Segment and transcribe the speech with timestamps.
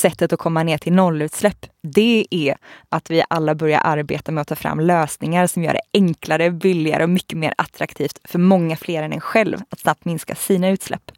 [0.00, 2.56] sättet att komma ner till nollutsläpp, det är
[2.88, 7.02] att vi alla börjar arbeta med att ta fram lösningar som gör det enklare, billigare
[7.02, 11.12] och mycket mer attraktivt för många fler än en själv att snabbt minska sina utsläpp.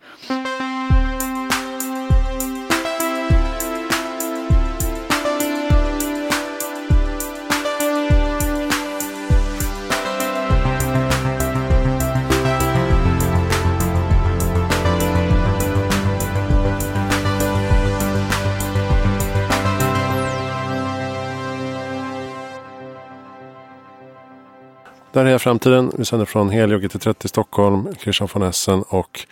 [25.13, 25.93] Där är framtiden.
[25.99, 29.27] Vi sänder från Helio GT30 Stockholm, Christian von Essen och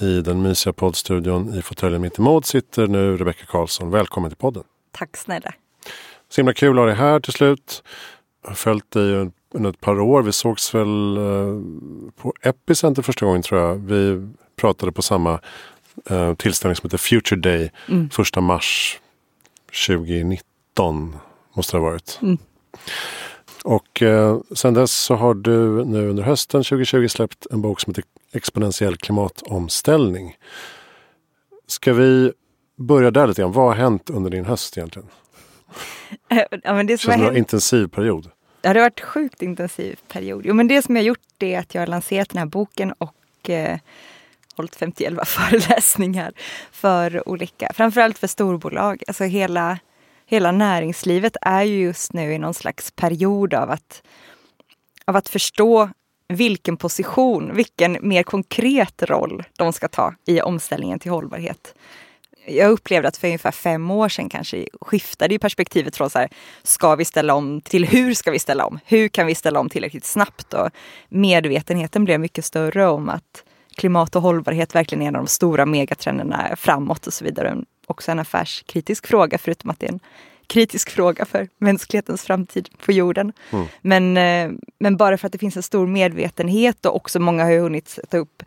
[0.00, 3.90] i den mysiga poddstudion i fåtöljen mittemot sitter nu Rebecka Karlsson.
[3.90, 4.64] Välkommen till podden.
[4.92, 5.54] Tack snälla.
[6.28, 7.82] Så himla kul att ha dig här till slut.
[8.42, 10.22] Jag har följt dig under ett par år.
[10.22, 11.60] Vi sågs väl eh,
[12.16, 13.74] på Epicenter första gången tror jag.
[13.74, 15.40] Vi pratade på samma
[16.10, 17.70] eh, tillställning som heter Future Day.
[17.88, 18.10] Mm.
[18.10, 19.00] Första mars
[19.86, 21.16] 2019
[21.54, 22.18] måste det ha varit.
[22.22, 22.38] Mm.
[23.64, 27.90] Och eh, sen dess så har du nu under hösten 2020 släppt en bok som
[27.90, 30.36] heter Exponentiell klimatomställning.
[31.66, 32.32] Ska vi
[32.76, 33.52] börja där lite grann?
[33.52, 35.08] Vad har hänt under din höst egentligen?
[36.62, 38.30] ja, men det som Känns en intensiv period.
[38.60, 40.42] Det har varit sjukt intensiv period.
[40.46, 42.92] Jo, men det som jag har gjort är att jag har lanserat den här boken
[42.92, 43.78] och eh,
[44.56, 46.32] hållit 51 föreläsningar
[46.72, 49.02] för olika, framförallt för storbolag.
[49.06, 49.78] Alltså hela
[50.26, 54.02] hela näringslivet är ju just nu i någon slags period av att,
[55.04, 55.90] av att förstå
[56.28, 61.74] vilken position, vilken mer konkret roll de ska ta i omställningen till hållbarhet.
[62.46, 66.28] Jag upplevde att för ungefär fem år sedan kanske skiftade perspektivet från så här,
[66.62, 68.78] ska vi ställa om till hur ska vi ställa om?
[68.84, 70.54] Hur kan vi ställa om tillräckligt snabbt?
[70.54, 70.70] Och
[71.08, 73.44] medvetenheten blev mycket större om att
[73.76, 78.12] klimat och hållbarhet verkligen är en av de stora megatrenderna framåt och så vidare också
[78.12, 80.00] en affärskritisk fråga, förutom att det är en
[80.46, 83.32] kritisk fråga för mänsklighetens framtid på jorden.
[83.50, 83.66] Mm.
[83.80, 87.58] Men, eh, men bara för att det finns en stor medvetenhet och också många har
[87.58, 88.42] hunnit sätta upp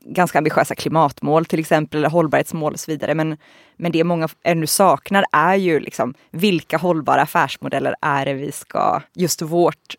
[0.00, 3.14] ganska ambitiösa klimatmål till exempel, eller hållbarhetsmål och så vidare.
[3.14, 3.36] Men,
[3.76, 9.02] men det många ännu saknar är ju liksom vilka hållbara affärsmodeller är det vi ska,
[9.14, 9.94] just vårt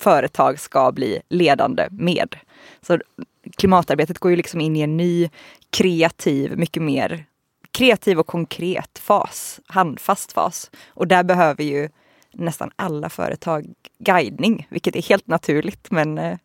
[0.00, 2.36] företag ska bli ledande med.
[2.82, 2.98] Så
[3.56, 5.30] klimatarbetet går ju liksom in i en ny
[5.70, 7.24] kreativ, mycket mer
[7.76, 10.70] kreativ och konkret fas, handfast fas.
[10.88, 11.88] Och där behöver ju
[12.32, 13.66] nästan alla företag
[13.98, 15.90] guidning, vilket är helt naturligt.
[15.90, 16.38] Men, eh,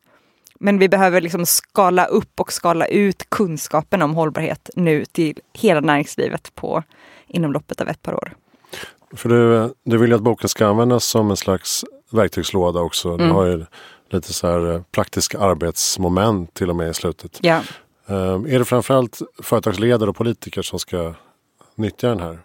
[0.59, 5.79] men vi behöver liksom skala upp och skala ut kunskapen om hållbarhet nu till hela
[5.79, 6.83] näringslivet på,
[7.27, 8.35] inom loppet av ett par år.
[9.15, 13.09] För du, du vill ju att boken ska användas som en slags verktygslåda också.
[13.09, 13.27] Mm.
[13.27, 13.65] Du har ju
[14.09, 17.39] lite så här eh, praktiska arbetsmoment till och med i slutet.
[17.41, 17.61] Ja.
[18.07, 21.13] Ehm, är det framförallt företagsledare och politiker som ska
[21.75, 22.39] nyttja den här?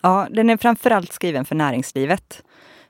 [0.00, 2.42] Ja, den är framförallt skriven för näringslivet.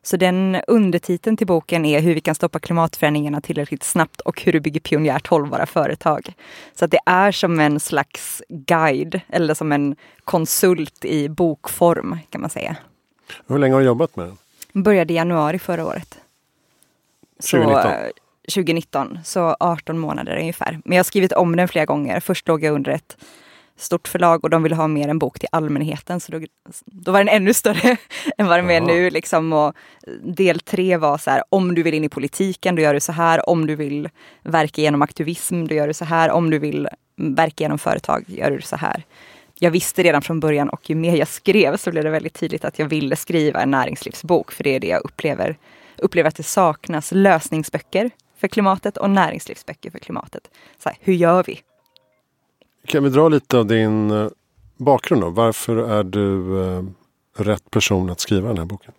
[0.02, 4.52] Så den undertiteln till boken är hur vi kan stoppa klimatförändringarna tillräckligt snabbt och hur
[4.52, 6.32] du bygger pionjärt hållbara företag.
[6.74, 12.40] Så att det är som en slags guide eller som en konsult i bokform kan
[12.40, 12.76] man säga.
[13.46, 14.82] Hur länge har du jobbat med den?
[14.82, 16.18] Började i januari förra året.
[17.50, 17.82] 2019?
[17.82, 17.88] Så,
[18.50, 20.80] 2019, så 18 månader ungefär.
[20.84, 22.20] Men jag har skrivit om den flera gånger.
[22.20, 23.16] Först låg jag under ett
[23.80, 26.20] stort förlag och de ville ha mer en bok till allmänheten.
[26.20, 26.40] Så då,
[26.84, 27.96] då var den ännu större
[28.38, 29.10] än vad den är nu.
[29.10, 29.52] Liksom.
[29.52, 29.74] Och
[30.22, 33.12] del tre var så här, om du vill in i politiken, då gör du så
[33.12, 33.48] här.
[33.48, 34.08] Om du vill
[34.42, 36.30] verka genom aktivism, då gör du så här.
[36.30, 39.04] Om du vill verka genom företag, gör du så här.
[39.58, 42.64] Jag visste redan från början och ju mer jag skrev så blev det väldigt tydligt
[42.64, 44.52] att jag ville skriva en näringslivsbok.
[44.52, 45.56] För det är det jag upplever,
[45.98, 48.10] upplever att det saknas lösningsböcker
[48.40, 50.50] för klimatet och näringslivsböcker för klimatet.
[50.78, 51.60] Så här, hur gör vi?
[52.86, 54.28] Kan vi dra lite av din eh,
[54.76, 55.30] bakgrund då?
[55.30, 56.84] Varför är du eh,
[57.36, 58.92] rätt person att skriva den här boken?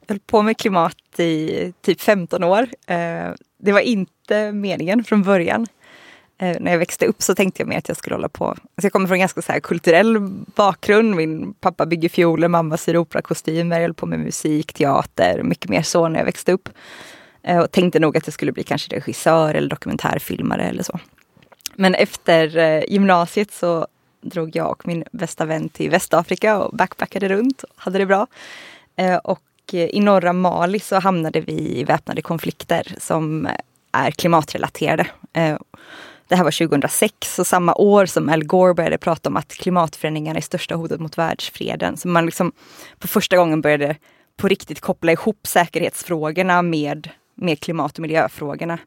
[0.00, 2.68] Jag höll på med klimat i typ 15 år.
[2.86, 5.66] Eh, det var inte meningen från början.
[6.38, 8.44] Eh, när jag växte upp så tänkte jag mer att jag skulle hålla på.
[8.46, 10.18] Alltså jag kommer från en ganska så här kulturell
[10.54, 11.16] bakgrund.
[11.16, 15.82] Min pappa bygger fioler, mamma syr operakostymer, jag höll på med musik, teater, mycket mer
[15.82, 16.68] så när jag växte upp.
[17.42, 20.98] Eh, och tänkte nog att jag skulle bli kanske regissör eller dokumentärfilmare eller så.
[21.74, 23.86] Men efter eh, gymnasiet så
[24.20, 28.26] drog jag och min bästa vän till Västafrika och backpackade runt och hade det bra.
[28.96, 29.40] Eh, och
[29.72, 33.48] i norra Mali så hamnade vi i väpnade konflikter som
[33.92, 35.06] är klimatrelaterade.
[36.28, 40.36] Det här var 2006 och samma år som Al Gore började prata om att klimatförändringarna
[40.36, 41.96] är största hotet mot världsfreden.
[41.96, 42.52] Så man liksom
[42.98, 43.96] på första gången började
[44.36, 47.10] på riktigt koppla ihop säkerhetsfrågorna med,
[47.40, 48.78] med klimat och miljöfrågorna.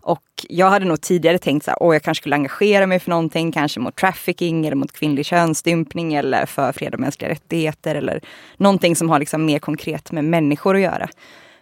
[0.00, 3.10] Och jag hade nog tidigare tänkt så här, åh jag kanske skulle engagera mig för
[3.10, 8.20] någonting, kanske mot trafficking eller mot kvinnlig könsstympning eller för fred och mänskliga rättigheter eller
[8.56, 11.08] någonting som har liksom mer konkret med människor att göra.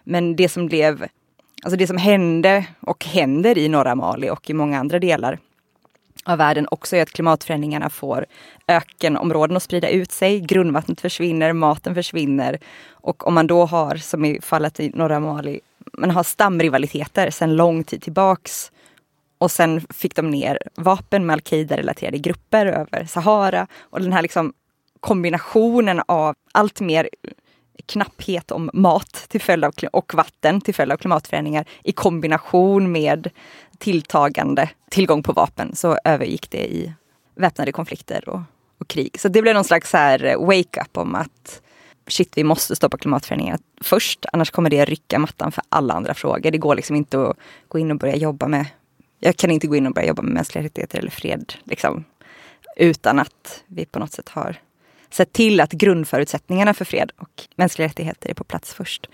[0.03, 1.05] Men det som blev,
[1.63, 5.39] alltså det som hände och händer i norra Mali och i många andra delar
[6.25, 8.25] av världen också är att klimatförändringarna får
[8.67, 10.39] ökenområden att sprida ut sig.
[10.39, 12.59] Grundvattnet försvinner, maten försvinner.
[12.89, 15.59] Och om man då har, som i fallet i norra Mali,
[15.93, 18.71] man har stamrivaliteter sedan lång tid tillbaks.
[19.37, 23.67] Och sen fick de ner vapen med al-Qaida-relaterade grupper över Sahara.
[23.79, 24.53] Och den här liksom
[24.99, 27.09] kombinationen av allt mer
[27.85, 33.29] knapphet om mat till följd av, och vatten till följd av klimatförändringar i kombination med
[33.77, 36.93] tilltagande tillgång på vapen så övergick det i
[37.35, 38.41] väpnade konflikter och,
[38.79, 39.19] och krig.
[39.19, 41.61] Så det blev någon slags eh, wake-up om att
[42.07, 46.51] shit, vi måste stoppa klimatförändringarna först, annars kommer det rycka mattan för alla andra frågor.
[46.51, 47.37] Det går liksom inte att
[47.67, 48.65] gå in och börja jobba med,
[49.19, 52.03] jag kan inte gå in och börja jobba med mänskliga rättigheter eller fred, liksom,
[52.75, 54.55] utan att vi på något sätt har
[55.09, 59.09] sett till att grundförutsättningarna för fred och mänskliga rättigheter är på plats först.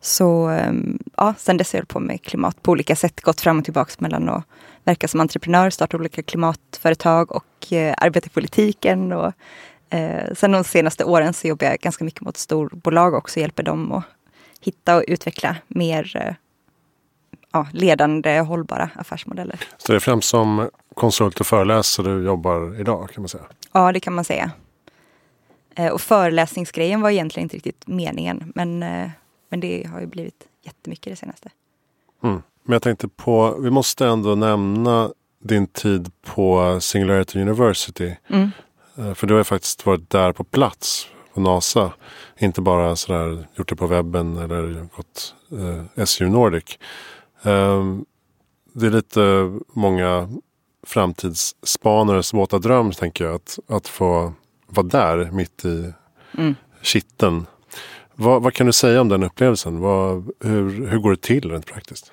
[0.00, 3.58] Så ehm, ja, sen dess har jag på med klimat på olika sätt, gått fram
[3.58, 4.44] och tillbaka mellan att
[4.84, 9.12] verka som entreprenör, starta olika klimatföretag och eh, arbeta i politiken.
[9.12, 9.32] Och,
[9.90, 13.92] eh, sen de senaste åren så jobbar jag ganska mycket mot storbolag också, hjälper dem
[13.92, 14.04] att
[14.60, 16.34] hitta och utveckla mer eh,
[17.52, 19.60] ja, ledande hållbara affärsmodeller.
[19.76, 23.44] Så det är främst som konsult och föreläsare du jobbar idag kan man säga?
[23.72, 24.50] Ja, det kan man säga.
[25.74, 29.08] Eh, och föreläsningsgrejen var egentligen inte riktigt meningen, men eh,
[29.54, 31.50] men det har ju blivit jättemycket det senaste.
[32.22, 32.42] Mm.
[32.62, 35.10] Men jag tänkte på, vi måste ändå nämna
[35.42, 38.16] din tid på Singularity University.
[38.28, 38.50] Mm.
[38.96, 41.92] Eh, för du har ju faktiskt varit där på plats på NASA.
[42.38, 45.34] Inte bara sådär gjort det på webben eller gått
[45.96, 46.78] eh, SU Nordic.
[47.42, 47.84] Eh,
[48.72, 50.28] det är lite många
[50.86, 53.34] framtidsspanares våta dröm tänker jag.
[53.34, 54.32] Att, att få
[54.66, 55.92] vara där mitt i
[56.38, 56.54] mm.
[56.82, 57.46] kitten
[58.14, 59.80] vad, vad, kan du säga om den upplevelsen?
[59.80, 62.12] Vad, hur, hur går det till rent praktiskt?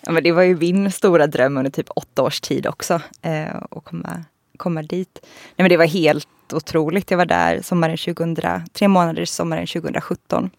[0.00, 3.00] Ja, men det var ju min stora dröm under typ åtta års tid också.
[3.22, 4.24] Eh, att komma,
[4.56, 5.18] komma dit.
[5.22, 7.10] Nej, men det var helt otroligt.
[7.10, 8.36] Jag var där sommaren 2000,
[8.72, 10.50] tre månader sommaren 2017.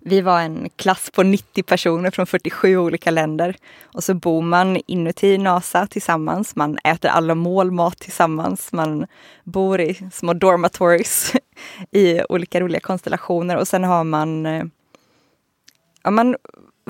[0.00, 3.56] Vi var en klass på 90 personer från 47 olika länder.
[3.84, 6.56] Och så bor man inuti NASA tillsammans.
[6.56, 8.72] Man äter alla mål mat tillsammans.
[8.72, 9.06] Man
[9.44, 11.32] bor i små dormitories
[11.90, 13.56] i olika roliga konstellationer.
[13.56, 14.64] Och sen har man, eh,
[16.02, 16.36] ja, man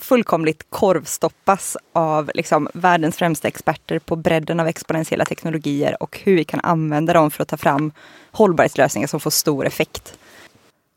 [0.00, 6.44] fullkomligt korvstoppas av liksom världens främsta experter på bredden av exponentiella teknologier och hur vi
[6.44, 7.92] kan använda dem för att ta fram
[8.30, 10.18] hållbarhetslösningar som får stor effekt.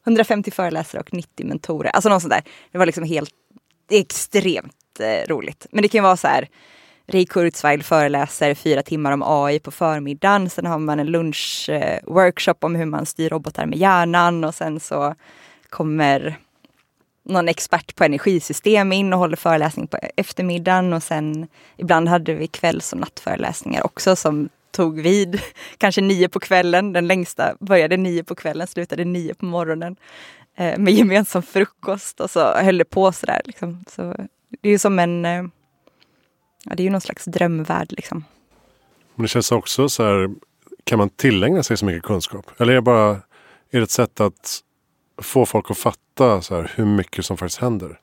[0.06, 1.90] 150 föreläsare och 90 mentorer.
[1.90, 2.44] Alltså något sånt där.
[2.72, 3.34] Det var liksom helt
[3.92, 5.68] extremt eh, roligt.
[5.72, 6.48] Men det kan vara så här.
[7.08, 10.50] Ray Kurzweil föreläser fyra timmar om AI på förmiddagen.
[10.50, 14.80] Sen har man en lunchworkshop eh, om hur man styr robotar med hjärnan och sen
[14.80, 15.16] så
[15.70, 16.38] kommer
[17.24, 21.48] någon expert på energisystem in och håller föreläsning på eftermiddagen och sen
[21.78, 25.42] ibland hade vi kvälls och nattföreläsningar också som tog vid
[25.78, 26.94] kanske nio på kvällen.
[26.94, 29.96] Den längsta började nio på kvällen, slutade nio på morgonen.
[30.56, 33.42] Eh, med gemensam frukost och så höll det på sådär.
[33.46, 33.84] Liksom.
[33.88, 34.02] Så
[34.62, 35.26] det är ju som en...
[35.26, 35.44] Eh,
[36.66, 38.26] ja, det är ju någon slags drömvärld liksom.
[39.16, 40.30] Men det känns också så här,
[40.84, 42.46] kan man tillägna sig så mycket kunskap?
[42.58, 43.22] Eller är det bara
[43.72, 44.60] är det ett sätt att
[45.22, 48.00] få folk att fatta så här, hur mycket som faktiskt händer?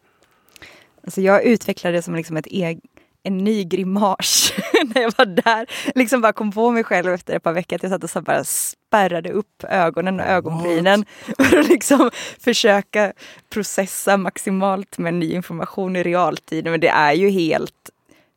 [1.04, 2.82] Alltså jag utvecklade det som liksom ett eget
[3.22, 4.52] en ny grimas
[4.94, 5.66] när jag var där.
[5.94, 8.22] Liksom bara kom på mig själv efter ett par veckor att jag satt och så
[8.22, 11.04] bara spärrade upp ögonen och ögonbrynen.
[11.38, 12.10] För att liksom
[12.40, 13.12] försöka
[13.52, 16.64] processa maximalt med ny information i realtid.
[16.64, 17.90] Men det är ju helt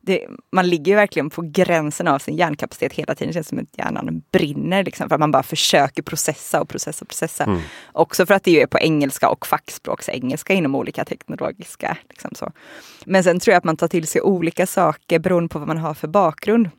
[0.04, 3.28] det, man ligger ju verkligen på gränsen av sin hjärnkapacitet hela tiden.
[3.28, 7.04] Det känns som att hjärnan brinner liksom, för att man bara försöker processa och processa
[7.04, 7.44] och processa.
[7.44, 7.60] Mm.
[7.92, 11.96] Också för att det är på engelska och fackspråksengelska inom olika teknologiska.
[12.08, 12.52] Liksom så.
[13.06, 15.78] Men sen tror jag att man tar till sig olika saker beroende på vad man
[15.78, 16.70] har för bakgrund.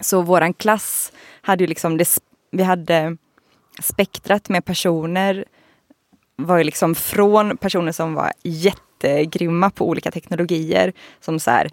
[0.00, 2.08] Så våran klass hade ju liksom, det,
[2.50, 3.16] vi hade
[3.82, 5.44] spektrat med personer
[6.36, 10.92] var ju liksom från personer som var jättegrymma på olika teknologier.
[11.20, 11.70] Som så här,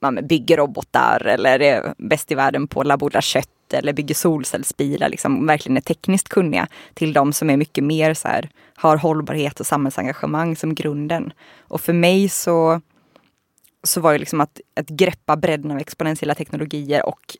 [0.00, 5.08] man bygger robotar eller är bäst i världen på att laborera kött eller bygger solcellsbilar,
[5.08, 9.60] liksom verkligen är tekniskt kunniga, till de som är mycket mer så här, har hållbarhet
[9.60, 11.32] och samhällsengagemang som grunden.
[11.58, 12.80] Och för mig så,
[13.82, 17.36] så var det liksom att, att greppa bredden av exponentiella teknologier och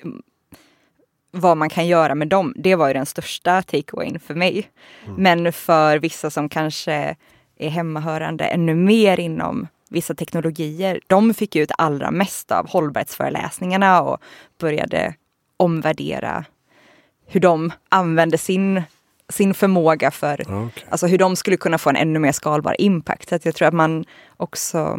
[1.30, 4.70] vad man kan göra med dem, det var ju den största takeawayn för mig.
[5.06, 5.22] Mm.
[5.22, 7.16] Men för vissa som kanske
[7.56, 14.18] är hemmahörande ännu mer inom vissa teknologier, de fick ut allra mest av hållbarhetsföreläsningarna och
[14.61, 15.14] började
[15.57, 16.45] omvärdera
[17.26, 18.83] hur de använde sin,
[19.28, 20.85] sin förmåga för, Okay.
[20.90, 23.28] alltså hur de skulle kunna få en ännu mer skalbar impact.
[23.28, 24.04] Så jag tror att man
[24.37, 24.99] också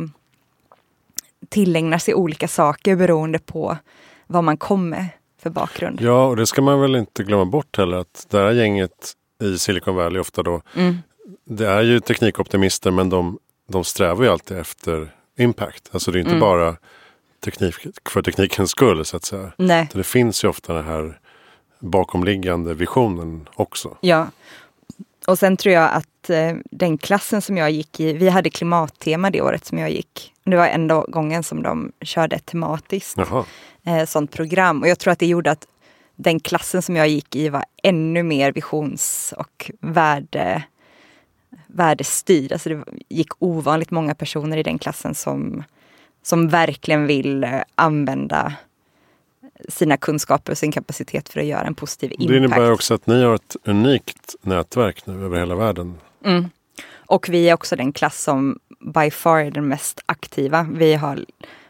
[1.50, 3.78] tillägnar sig olika saker beroende på
[4.28, 5.06] vad man kommer
[5.42, 6.02] för bakgrund.
[6.02, 9.58] Ja, och det ska man väl inte glömma bort heller att det här gänget i
[9.58, 10.98] Silicon Valley ofta då, Mm.
[11.46, 15.90] det är ju teknikoptimister men de, de strävar ju alltid efter impact.
[15.92, 16.40] Alltså det är inte Mm.
[16.42, 16.76] bara
[17.44, 17.76] teknik
[18.10, 19.52] för teknikens skull så att säga.
[19.58, 21.20] Nej, Det finns ju ofta den här
[21.80, 23.98] bakomliggande visionen också.
[24.02, 24.28] ja.
[25.28, 29.30] Och sen tror jag att eh, den klassen som jag gick i, vi hade klimattema
[29.30, 30.34] det året som jag gick.
[30.44, 33.18] Det var enda gången som de körde ett tematiskt
[33.86, 34.82] eh, sånt program.
[34.82, 35.68] Och jag tror att det gjorde att
[36.16, 40.64] den klassen som jag gick i var ännu mer visions och värde,
[41.68, 42.52] värdestyrd.
[42.52, 45.64] Alltså det gick ovanligt många personer i den klassen som,
[46.24, 48.54] som verkligen vill eh, använda
[49.68, 52.30] sina kunskaper och sin kapacitet för att göra en positiv impact.
[52.30, 55.98] Det innebär också att ni har ett unikt nätverk nu över hela världen.
[56.26, 56.50] Mm.
[56.94, 60.68] Och vi är också den klass som by far är den mest aktiva.
[60.74, 61.26] Vi har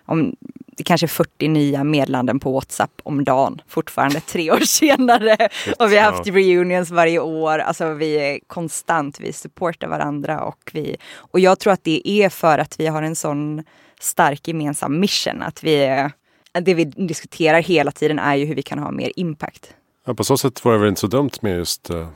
[0.05, 0.35] om,
[0.79, 5.49] det kanske 40 nya meddelanden på WhatsApp om dagen fortfarande tre år senare.
[5.79, 7.59] Och vi har haft reunions varje år.
[7.59, 12.29] Alltså vi är konstant, vi supportar varandra och vi och jag tror att det är
[12.29, 13.63] för att vi har en sån
[13.99, 15.41] stark gemensam mission.
[15.41, 16.09] Att vi
[16.51, 19.73] det vi diskuterar hela tiden är ju hur vi kan ha mer impact.
[20.05, 22.07] Ja, på så sätt var det väl inte så dumt med just eh,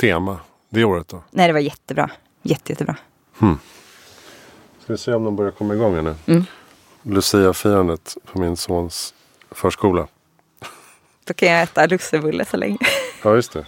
[0.00, 0.38] tema
[0.68, 1.22] det året då.
[1.30, 2.10] Nej, det var jättebra.
[2.42, 2.96] Jätte, jättebra.
[4.80, 6.14] Ska vi se om de börjar komma igång här nu.
[6.26, 6.44] Mm.
[7.02, 9.14] Lucia-firandet på min sons
[9.50, 10.08] förskola.
[11.24, 12.78] Då kan jag äta lussebulle så länge.
[13.24, 13.66] Ja, just det.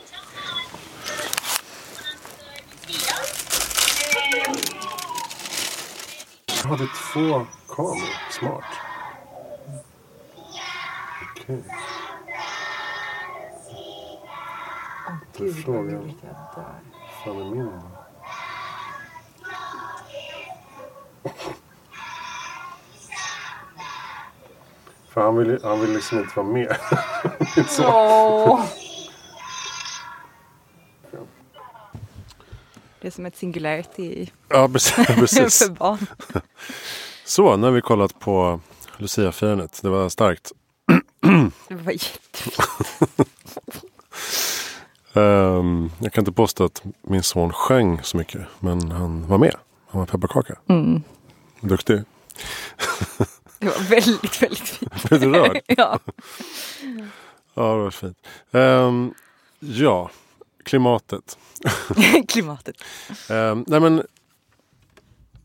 [6.62, 8.30] Jag hade två kameror.
[8.30, 8.64] Smart.
[11.30, 11.64] Okej.
[15.38, 16.12] Då är frågan.
[17.24, 17.70] Fan är min
[25.14, 26.76] För han vill, han vill liksom inte vara med.
[27.56, 28.60] Min son.
[33.00, 35.58] Det är som ett singularity Ja, precis.
[35.58, 36.06] för barn.
[37.24, 38.60] Så, nu har vi kollat på
[38.96, 39.82] Lucia-firandet.
[39.82, 40.52] Det var starkt.
[41.68, 42.62] Det var jätte...
[45.20, 48.42] Ehm, jag kan inte påstå att min son sjöng så mycket.
[48.60, 49.56] Men han var med.
[49.90, 50.54] Han var pepparkaka.
[50.68, 51.02] Mm.
[51.60, 52.02] Duktig.
[53.64, 55.02] Det var väldigt, väldigt fint.
[55.08, 55.60] Blev du rörd?
[55.66, 55.98] ja.
[57.54, 58.18] Ja, det var fint.
[58.52, 59.14] Ehm,
[59.60, 60.10] ja,
[60.64, 61.38] klimatet.
[62.28, 62.76] Klimatet.
[63.30, 64.02] Ehm, nej men,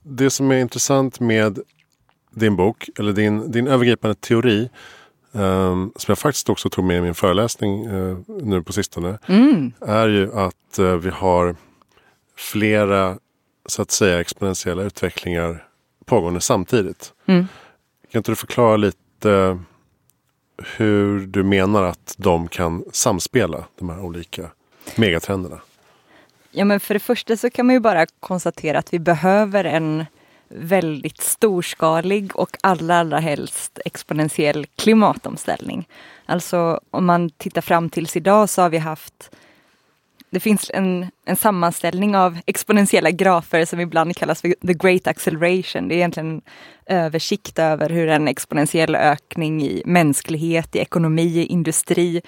[0.04, 1.60] det som är intressant med
[2.32, 4.70] din bok, eller din, din övergripande teori,
[5.34, 9.72] ehm, som jag faktiskt också tog med i min föreläsning eh, nu på sistone, Mm.
[9.82, 11.56] är ju att eh, vi har
[12.36, 13.18] flera
[13.66, 15.68] så att säga exponentiella utvecklingar
[16.06, 17.14] pågående samtidigt.
[17.26, 17.48] Mm.
[18.12, 19.60] Kan inte du förklara lite
[20.78, 24.52] hur du menar att de kan samspela, de här olika
[24.96, 25.62] megatrenderna?
[26.52, 30.06] Ja, men för det första så kan man ju bara konstatera att vi behöver en
[30.48, 35.88] väldigt storskalig och allra, allra helst exponentiell klimatomställning.
[36.26, 39.32] Alltså om man tittar fram tills idag så har vi haft
[40.30, 45.88] det finns en, en sammanställning av exponentiella grafer som ibland kallas för the great acceleration.
[45.88, 46.42] Det är egentligen en
[46.86, 52.22] översikt över hur en exponentiell ökning i mänsklighet, i ekonomi, i industri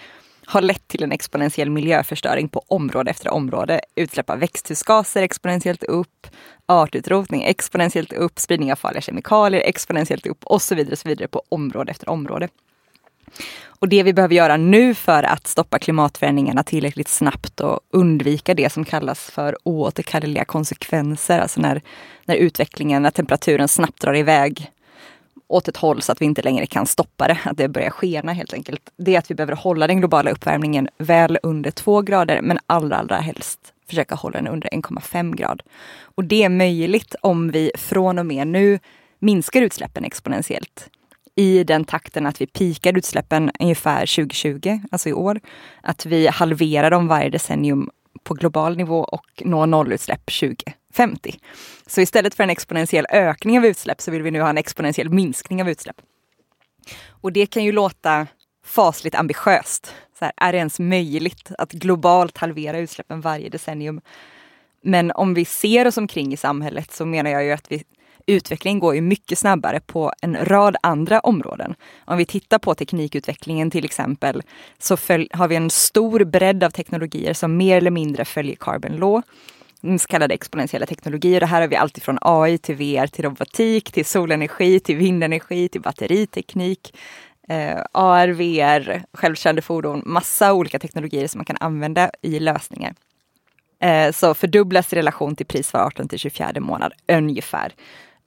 [0.46, 3.82] har lett till en exponentiell miljöförstöring på område efter område.
[3.96, 6.28] Utsläpp av växthusgaser exponentiellt upp,
[6.66, 11.28] artutrotning exponentiellt upp, spridning av farliga kemikalier exponentiellt upp och så vidare, och så vidare
[11.28, 12.48] på område efter område.
[13.82, 18.70] Och det vi behöver göra nu för att stoppa klimatförändringarna tillräckligt snabbt och undvika det
[18.70, 21.82] som kallas för oåterkalleliga konsekvenser, alltså när,
[22.26, 24.72] när utvecklingen, när temperaturen snabbt drar iväg
[25.48, 28.34] åt ett håll så att vi inte längre kan stoppa det, att det börjar skena
[28.34, 28.90] helt enkelt.
[28.98, 32.98] Det är att vi behöver hålla den globala uppvärmningen väl under två grader, men allra,
[32.98, 33.60] allra helst
[33.90, 35.64] försöka hålla den under 1,5 grad.
[36.16, 38.80] Och det är möjligt om vi från och med nu
[39.20, 40.90] minskar utsläppen exponentiellt
[41.36, 45.40] i den takten att vi pikar utsläppen ungefär 2020, alltså i år.
[45.84, 47.90] Att vi halverar dem varje decennium
[48.24, 51.40] på global nivå och når nollutsläpp 2050.
[51.88, 55.10] Så istället för en exponentiell ökning av utsläpp så vill vi nu ha en exponentiell
[55.10, 56.02] minskning av utsläpp.
[57.08, 58.28] Och det kan ju låta
[58.66, 59.96] fasligt ambitiöst.
[60.20, 64.02] Så här, är det ens möjligt att globalt halvera utsläppen varje decennium?
[64.84, 67.84] Men om vi ser oss omkring i samhället så menar jag ju att vi,
[68.26, 71.76] utvecklingen går ju mycket snabbare på en rad andra områden.
[72.06, 74.42] Om vi tittar på teknikutvecklingen till exempel
[74.80, 74.98] så
[75.32, 79.22] har vi en stor bredd av teknologier som mer eller mindre följer Carbon Law
[80.00, 81.40] så kallade exponentiella teknologier.
[81.40, 85.70] Det här har vi allt från AI till VR till robotik, till solenergi, till vindenergi,
[85.70, 86.98] till batteriteknik,
[87.48, 92.94] eh, AR, VR, självkörande fordon, massa olika teknologier som man kan använda i lösningar.
[93.80, 97.74] Eh, så fördubblas i relation till pris var 18 till 24 månad ungefär.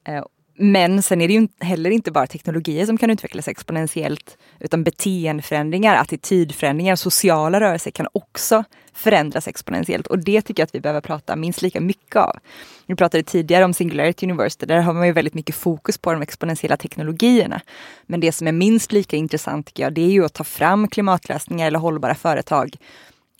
[0.05, 0.25] Eh,
[0.57, 5.97] men sen är det ju heller inte bara teknologier som kan utvecklas exponentiellt, utan beteendeförändringar,
[5.97, 10.07] attitydförändringar, sociala rörelser kan också förändras exponentiellt.
[10.07, 12.37] Och det tycker jag att vi behöver prata minst lika mycket av.
[12.87, 16.23] Vi pratade tidigare om Singularity University, där har man ju väldigt mycket fokus på de
[16.23, 17.61] exponentiella teknologierna.
[18.07, 20.89] Men det som är minst lika intressant tycker jag, det är ju att ta fram
[20.89, 22.77] klimatlösningar eller hållbara företag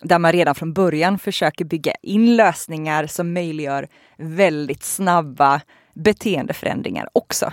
[0.03, 5.61] där man redan från början försöker bygga in lösningar som möjliggör väldigt snabba
[5.95, 7.53] beteendeförändringar också.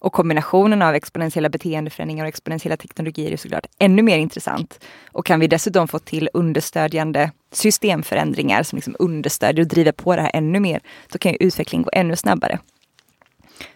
[0.00, 4.84] Och kombinationen av exponentiella beteendeförändringar och exponentiella teknologier är såklart ännu mer intressant.
[5.12, 10.22] Och kan vi dessutom få till understödjande systemförändringar som liksom understödjer och driver på det
[10.22, 10.80] här ännu mer,
[11.12, 12.58] då kan ju utvecklingen gå ännu snabbare.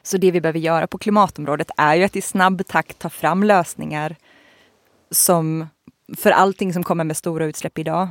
[0.03, 3.43] Så det vi behöver göra på klimatområdet är ju att i snabb takt ta fram
[3.43, 4.17] lösningar
[5.11, 5.67] som
[6.17, 8.09] för allting som kommer med stora utsläpp idag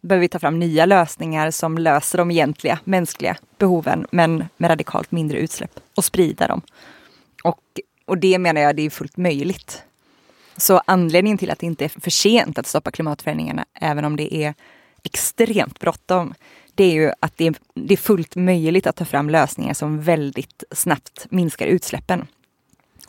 [0.00, 5.10] behöver vi ta fram nya lösningar som löser de egentliga mänskliga behoven men med radikalt
[5.10, 6.62] mindre utsläpp och sprida dem.
[7.44, 7.60] Och,
[8.04, 9.82] och det menar jag det är fullt möjligt.
[10.56, 14.34] Så anledningen till att det inte är för sent att stoppa klimatförändringarna, även om det
[14.34, 14.54] är
[15.02, 16.34] extremt bråttom,
[16.74, 20.00] det är ju att det är, det är fullt möjligt att ta fram lösningar som
[20.00, 22.26] väldigt snabbt minskar utsläppen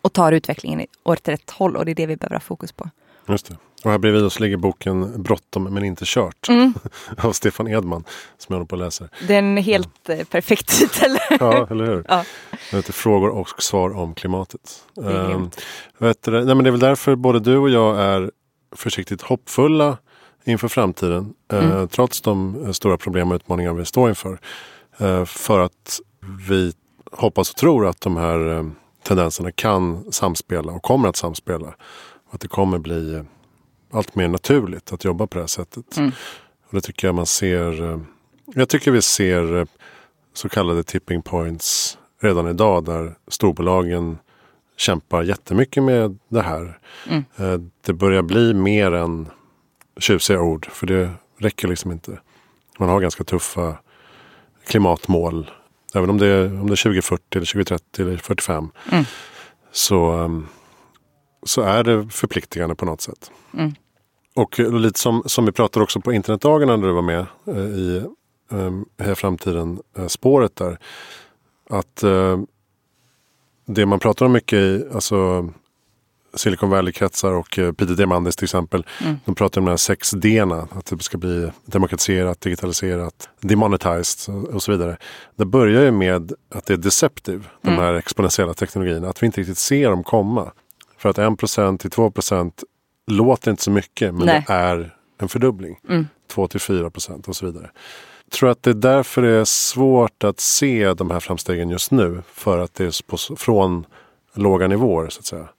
[0.01, 2.89] och tar utvecklingen åt rätt håll och det är det vi behöver ha fokus på.
[3.27, 3.57] Just det.
[3.83, 6.73] Och här bredvid oss ligger boken Bråttom men inte kört mm.
[7.17, 8.03] av Stefan Edman
[8.37, 9.09] som jag håller på att läsa.
[9.27, 10.09] Det är en helt.
[10.09, 11.17] Eh, perfekt titel.
[11.39, 12.05] ja, eller hur?
[12.07, 12.23] Ja.
[12.71, 14.83] Det heter Frågor och svar om klimatet.
[14.95, 15.51] Det är, um,
[15.97, 18.31] vet du, nej, men det är väl därför både du och jag är
[18.75, 19.97] försiktigt hoppfulla
[20.43, 21.33] inför framtiden.
[21.51, 21.77] Eh, mm.
[21.77, 24.39] Uh, trots de stora problem och utmaningar vi står inför.
[25.01, 25.99] Uh, för att
[26.49, 26.73] vi
[27.11, 28.69] hoppas och tror att de här uh,
[29.03, 31.75] tendenserna kan samspela och kommer att samspela.
[32.31, 33.23] Att det kommer bli
[33.91, 35.97] allt mer naturligt att jobba på det här sättet.
[35.97, 36.11] Mm.
[36.67, 37.83] Och det tycker jag man ser.
[37.91, 37.99] Eh,
[38.45, 39.65] jag tycker vi ser eh,
[40.33, 44.17] så kallade tipping points redan idag där storbolagen
[44.77, 46.79] kämpar jättemycket med det här.
[47.07, 47.23] Mm.
[47.35, 49.29] Eh, det börjar bli mer än
[49.99, 52.19] tjusiga ord för det räcker liksom inte.
[52.79, 53.77] Man har ganska tuffa
[54.67, 55.51] klimatmål.
[55.95, 58.71] Även om det är, om det är 2040, eller 2030 eller 45.
[58.91, 59.05] Mm.
[59.71, 60.47] Så, ehm,
[61.43, 63.31] så är det förpliktigande på något sätt.
[63.53, 63.73] Mm.
[64.35, 68.03] Och lite som, som vi pratade också på internetdagarna när du var med eh, i
[68.97, 70.79] eh, Framtiden eh, spåret där.
[71.69, 72.39] Att eh,
[73.65, 75.49] det man pratar om mycket i alltså,
[76.33, 78.85] Silicon Valley-kretsar och eh, Peter Diamandis till exempel.
[79.01, 79.15] Mm.
[79.25, 84.43] De pratar om de här sex d att det ska bli demokratiserat, digitaliserat, demonetized och,
[84.43, 84.97] och så vidare.
[85.35, 87.75] Det börjar ju med att det är deceptive, mm.
[87.75, 89.09] de här exponentiella teknologierna.
[89.09, 90.51] Att vi inte riktigt ser dem komma.
[90.99, 92.51] För att 1% till 2%
[93.11, 94.43] låter inte så mycket men Nej.
[94.47, 95.79] det är en fördubbling.
[95.89, 96.07] Mm.
[96.33, 97.71] 2-4 procent och så vidare.
[98.25, 101.91] Jag tror att det är därför det är svårt att se de här framstegen just
[101.91, 102.21] nu.
[102.33, 103.85] För att det är på, från
[104.33, 105.49] låga nivåer så att säga.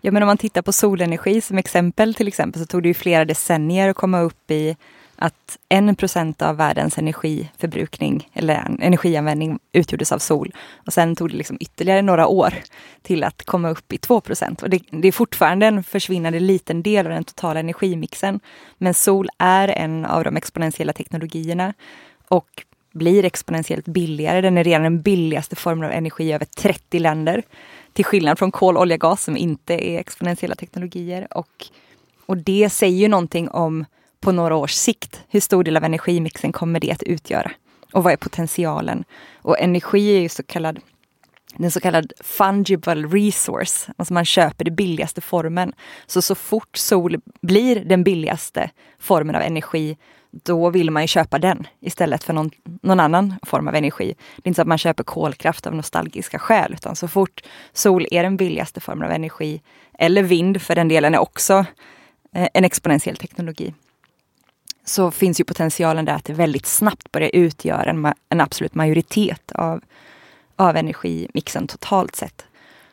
[0.00, 2.94] Ja men om man tittar på solenergi som exempel till exempel så tog det ju
[2.94, 4.76] flera decennier att komma upp i
[5.16, 10.54] att en procent av världens energiförbrukning eller energianvändning utgjordes av sol.
[10.86, 12.54] Och sen tog det liksom ytterligare några år
[13.02, 14.62] till att komma upp i 2 procent.
[14.62, 18.40] Och det, det, är fortfarande en försvinnande liten del av den totala energimixen.
[18.78, 21.74] Men sol är en av de exponentiella teknologierna
[22.28, 24.40] och blir exponentiellt billigare.
[24.40, 27.42] Den är redan den billigaste formen av energi i över 30 länder.
[27.92, 31.26] Till skillnad från kol, olja, gas som inte är exponentiella teknologier.
[31.30, 31.66] Och,
[32.26, 33.84] och det säger ju någonting om
[34.24, 37.50] på några års sikt, hur stor del av energimixen kommer det att utgöra?
[37.92, 39.04] Och vad är potentialen?
[39.42, 40.80] Och energi är ju så kallad
[41.58, 45.72] en så kallad fungible resource, alltså man köper den billigaste formen.
[46.06, 49.96] Så så fort sol blir den billigaste formen av energi,
[50.30, 52.50] då vill man ju köpa den istället för någon,
[52.82, 54.14] någon annan form av energi.
[54.36, 58.06] Det är inte så att man köper kolkraft av nostalgiska skäl, utan så fort sol
[58.10, 59.62] är den billigaste formen av energi,
[59.98, 61.64] eller vind för den delen är också
[62.34, 63.74] eh, en exponentiell teknologi,
[64.84, 69.52] så finns ju potentialen där att det väldigt snabbt börjar utgöra en, en absolut majoritet
[69.52, 69.80] av,
[70.56, 72.44] av energimixen totalt sett.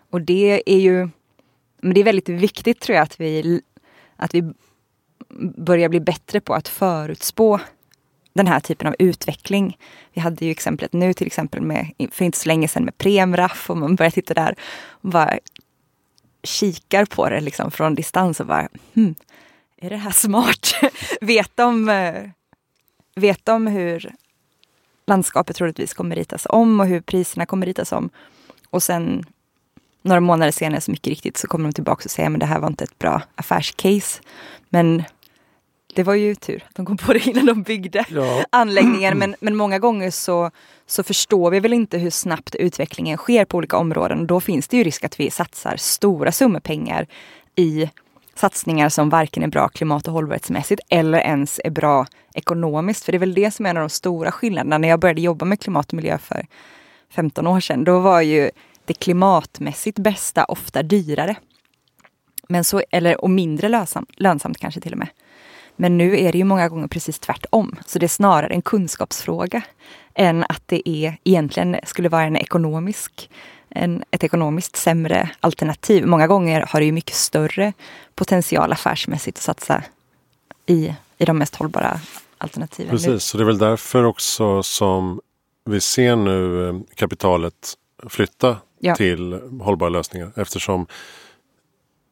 [0.09, 1.09] Och det är ju
[1.81, 3.61] men det är väldigt viktigt tror jag att vi,
[4.15, 4.53] att vi
[5.57, 7.59] börjar bli bättre på att förutspå
[8.33, 9.77] den här typen av utveckling.
[10.13, 13.69] Vi hade ju exemplet nu till exempel med, för inte så länge sedan med Premraff
[13.69, 14.55] och man börjar titta där
[14.89, 15.39] och bara
[16.43, 19.15] kikar på det liksom från distans och bara hmm,
[19.81, 20.75] är det här smart?
[21.21, 22.23] vet, de, eh,
[23.15, 24.13] vet de hur
[25.07, 28.09] landskapet troligtvis kommer ritas om och hur priserna kommer ritas om?
[28.69, 29.25] Och sen
[30.01, 32.59] några månader senare, så mycket riktigt, så kommer de tillbaka och säger att det här
[32.59, 34.21] var inte ett bra affärscase.
[34.69, 35.03] Men
[35.93, 38.45] det var ju tur att de kom på det innan de byggde ja.
[38.49, 39.17] anläggningen.
[39.17, 40.51] Men, men många gånger så,
[40.85, 44.19] så förstår vi väl inte hur snabbt utvecklingen sker på olika områden.
[44.19, 47.07] Och då finns det ju risk att vi satsar stora summor pengar
[47.55, 47.89] i
[48.35, 53.05] satsningar som varken är bra klimat och hållbarhetsmässigt eller ens är bra ekonomiskt.
[53.05, 54.77] För det är väl det som är en av de stora skillnaderna.
[54.77, 56.45] När jag började jobba med klimat och miljö för
[57.09, 58.51] 15 år sedan, då var ju
[58.85, 61.35] det klimatmässigt bästa ofta dyrare.
[62.47, 65.07] Men så, eller, och mindre lönsamt, lönsamt kanske till och med.
[65.75, 67.75] Men nu är det ju många gånger precis tvärtom.
[67.85, 69.61] Så det är snarare en kunskapsfråga
[70.13, 73.29] än att det är, egentligen skulle vara en ekonomisk,
[73.75, 76.05] en, ett ekonomiskt sämre alternativ.
[76.05, 77.73] Många gånger har det ju mycket större
[78.15, 79.83] potential affärsmässigt att satsa
[80.65, 81.99] i, i de mest hållbara
[82.37, 82.91] alternativen.
[82.91, 85.21] Precis, så det är väl därför också som
[85.65, 87.73] vi ser nu eh, kapitalet
[88.09, 88.95] flytta ja.
[88.95, 90.87] till hållbara lösningar eftersom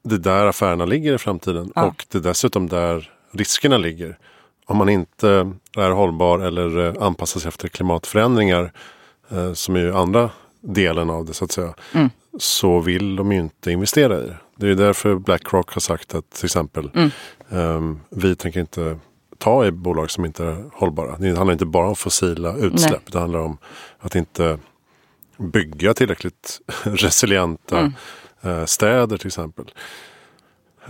[0.04, 1.86] det är där affärerna ligger i framtiden ja.
[1.86, 4.18] och det är dessutom där riskerna ligger.
[4.66, 8.72] Om man inte är hållbar eller eh, anpassar sig efter klimatförändringar
[9.30, 10.30] eh, som är ju andra
[10.62, 11.74] delen av det så att säga.
[11.94, 12.10] Mm.
[12.38, 14.38] Så vill de ju inte investera i det.
[14.56, 17.12] Det är därför Blackrock har sagt att till exempel mm.
[17.50, 19.00] um, vi tänker inte
[19.38, 21.18] ta i bolag som inte är hållbara.
[21.18, 22.92] Det handlar inte bara om fossila utsläpp.
[22.92, 23.12] Nej.
[23.12, 23.58] Det handlar om
[24.00, 24.60] att inte
[25.38, 27.94] bygga tillräckligt resilienta mm.
[28.46, 29.66] uh, städer till exempel.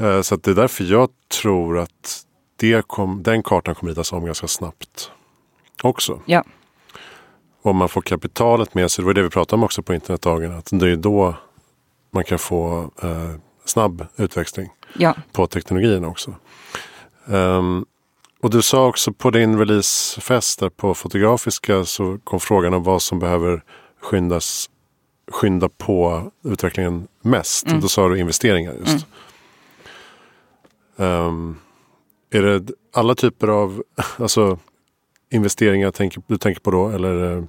[0.02, 1.10] Uh, så det är därför jag
[1.42, 5.12] tror att det kom, den kartan kommer ritas om ganska snabbt
[5.84, 6.22] också.
[6.26, 6.44] Ja.
[7.62, 10.58] Om man får kapitalet med sig, det var det vi pratade om också på internetdagen,
[10.58, 11.36] att det är då
[12.12, 13.32] man kan få eh,
[13.66, 15.16] snabb utväxling ja.
[15.32, 16.36] på teknologin också.
[17.26, 17.86] Um,
[18.42, 23.02] och du sa också på din releasefest där på Fotografiska så kom frågan om vad
[23.02, 23.64] som behöver
[24.02, 24.70] skyndas,
[25.32, 27.68] skynda på utvecklingen mest.
[27.68, 27.82] Mm.
[27.82, 29.06] Då sa du investeringar just.
[30.98, 31.26] Mm.
[31.26, 31.60] Um,
[32.32, 33.84] är det alla typer av
[34.18, 34.60] alltså,
[35.30, 36.90] investeringar tänker, du tänker på då?
[36.90, 37.48] Eller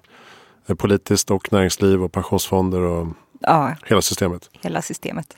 [0.67, 3.07] det politiskt och näringsliv och pensionsfonder och
[3.41, 4.51] ja, hela systemet?
[4.61, 5.37] Hela systemet.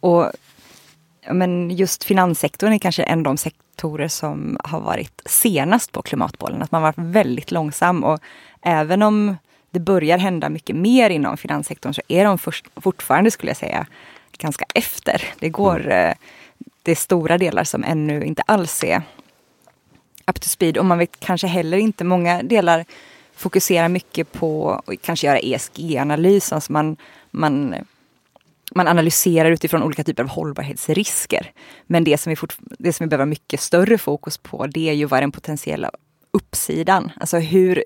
[0.00, 0.30] Och,
[1.30, 6.62] men just finanssektorn är kanske en av de sektorer som har varit senast på klimatbollen.
[6.62, 8.20] Att man varit väldigt långsam och
[8.62, 9.36] även om
[9.70, 13.86] det börjar hända mycket mer inom finanssektorn så är de först, fortfarande, skulle jag säga,
[14.38, 15.24] ganska efter.
[15.38, 16.08] Det går mm.
[16.08, 16.14] Eh,
[16.82, 19.02] det är stora delar som ännu inte alls är
[20.28, 20.78] up to speed.
[20.78, 22.84] Och man vet kanske heller inte, många delar
[23.34, 26.52] fokuserar mycket på att kanske göra ESG-analys.
[26.52, 26.96] Alltså man,
[27.30, 27.74] man,
[28.74, 31.52] man analyserar utifrån olika typer av hållbarhetsrisker.
[31.86, 34.92] Men det som, vi fort, det som vi behöver mycket större fokus på det är
[34.92, 35.90] ju vad är den potentiella
[36.30, 37.12] uppsidan.
[37.20, 37.84] Alltså hur,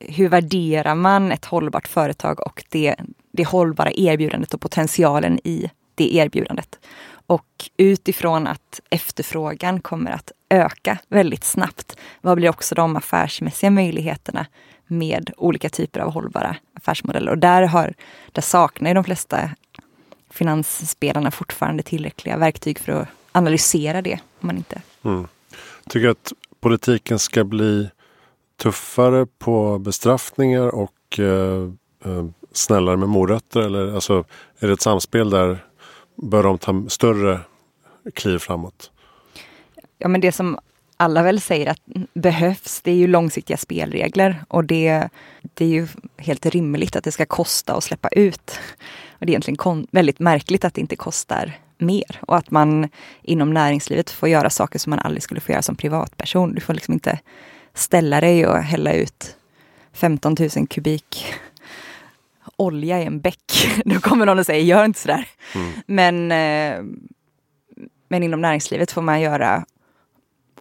[0.00, 2.96] hur värderar man ett hållbart företag och det,
[3.32, 6.78] det hållbara erbjudandet och potentialen i det erbjudandet.
[7.26, 14.46] Och utifrån att efterfrågan kommer att öka väldigt snabbt, vad blir också de affärsmässiga möjligheterna
[14.86, 17.32] med olika typer av hållbara affärsmodeller?
[17.32, 17.94] Och där, har,
[18.32, 19.50] där saknar de flesta
[20.30, 24.20] finansspelarna fortfarande tillräckliga verktyg för att analysera det.
[24.40, 24.82] Om man inte...
[25.02, 25.26] Mm.
[25.88, 27.90] Tycker att politiken ska bli
[28.62, 31.68] tuffare på bestraffningar och eh,
[32.04, 33.60] eh, snällare med morötter?
[33.60, 34.24] Eller alltså,
[34.58, 35.64] är det ett samspel där
[36.16, 37.40] bör de ta större
[38.14, 38.90] kliv framåt?
[40.02, 40.58] Ja men det som
[40.96, 41.80] alla väl säger att
[42.14, 45.08] behövs, det är ju långsiktiga spelregler och det,
[45.54, 48.58] det är ju helt rimligt att det ska kosta att släppa ut.
[49.10, 52.88] Och det är egentligen väldigt märkligt att det inte kostar mer och att man
[53.22, 56.54] inom näringslivet får göra saker som man aldrig skulle få göra som privatperson.
[56.54, 57.18] Du får liksom inte
[57.74, 59.36] ställa dig och hälla ut
[59.92, 61.34] 15 000 kubik
[62.56, 63.68] olja i en bäck.
[63.84, 65.28] Då kommer någon och säger gör inte sådär.
[65.54, 65.72] Mm.
[65.86, 66.84] Men, eh,
[68.08, 69.64] men inom näringslivet får man göra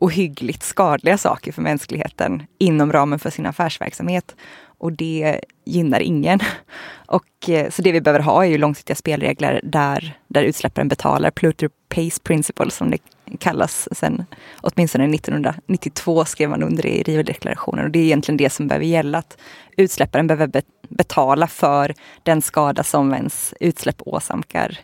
[0.01, 4.35] ohyggligt skadliga saker för mänskligheten inom ramen för sin affärsverksamhet.
[4.77, 6.39] Och det gynnar ingen.
[7.05, 11.31] Och, eh, så det vi behöver ha är ju långsiktiga spelregler där, där utsläpparen betalar.
[11.31, 12.97] Pluto Pays Principle som det
[13.39, 13.89] kallas.
[13.91, 14.25] Sen,
[14.61, 17.85] åtminstone 1992 skrev man under det i Rio-deklarationen.
[17.85, 19.17] Och det är egentligen det som behöver gälla.
[19.17, 19.37] Att
[19.77, 24.79] utsläpparen behöver betala för den skada som ens utsläpp åsamkar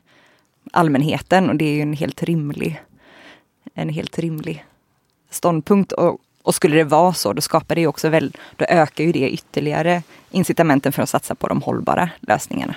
[0.73, 1.49] allmänheten.
[1.49, 2.82] Och det är ju en helt rimlig,
[3.73, 4.65] en helt rimlig
[5.30, 5.92] ståndpunkt.
[5.92, 9.30] Och, Och skulle det vara så, då skapar det också väl, då ökar ju det
[9.30, 12.76] ytterligare incitamenten för att satsa på de hållbara lösningarna.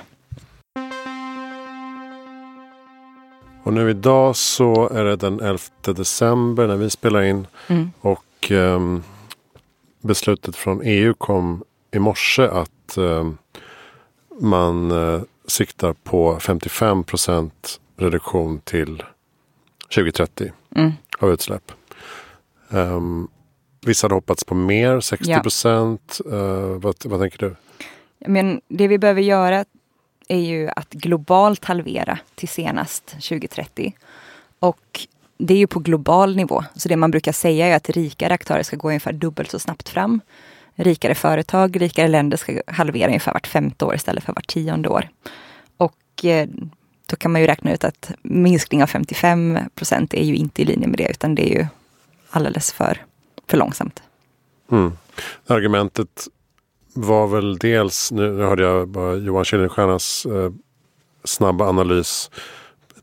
[3.63, 7.47] Och nu idag så är det den 11 december när vi spelar in.
[7.67, 7.91] Mm.
[8.01, 9.03] Och um,
[10.01, 13.39] beslutet från EU kom i morse att um,
[14.41, 19.03] man uh, siktar på 55 procent reduktion till
[19.95, 20.93] 2030 mm.
[21.19, 21.73] av utsläpp.
[22.70, 23.28] Um,
[23.80, 26.20] vissa hade hoppats på mer, 60 procent.
[26.24, 26.37] Ja.
[26.37, 27.56] Uh, vad, vad tänker du?
[28.26, 29.64] Men det vi behöver göra
[30.28, 33.94] är ju att globalt halvera till senast 2030.
[34.59, 35.06] Och
[35.38, 36.64] det är ju på global nivå.
[36.74, 39.88] Så det man brukar säga är att rikare aktörer ska gå ungefär dubbelt så snabbt
[39.88, 40.20] fram.
[40.74, 45.09] Rikare företag, rikare länder ska halvera ungefär vart femte år istället för vart tionde år.
[45.76, 46.48] Och eh,
[47.06, 50.64] då kan man ju räkna ut att minskning av 55 procent är ju inte i
[50.64, 51.66] linje med det utan det är ju
[52.31, 53.05] alldeles för,
[53.47, 54.03] för långsamt.
[54.71, 54.93] Mm.
[55.47, 56.29] Argumentet
[56.95, 60.53] var väl dels, nu hörde jag bara Johan Kuylenstiernas eh,
[61.25, 62.31] snabba analys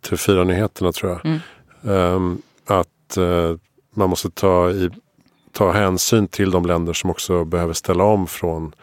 [0.02, 1.26] till fyra nyheterna tror jag.
[1.26, 1.40] Mm.
[1.82, 3.56] Um, att uh,
[3.94, 4.90] man måste ta, i,
[5.52, 8.74] ta hänsyn till de länder som också behöver ställa om från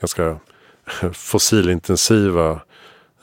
[0.00, 0.38] ganska
[1.12, 2.60] fossilintensiva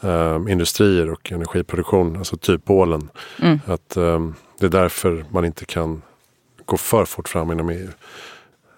[0.01, 3.09] um, industrier och energiproduktion, alltså typ Polen.
[3.41, 3.59] Mm.
[3.65, 6.01] Att um, det är därför man inte kan
[6.67, 7.89] gå för fort fram inom EU.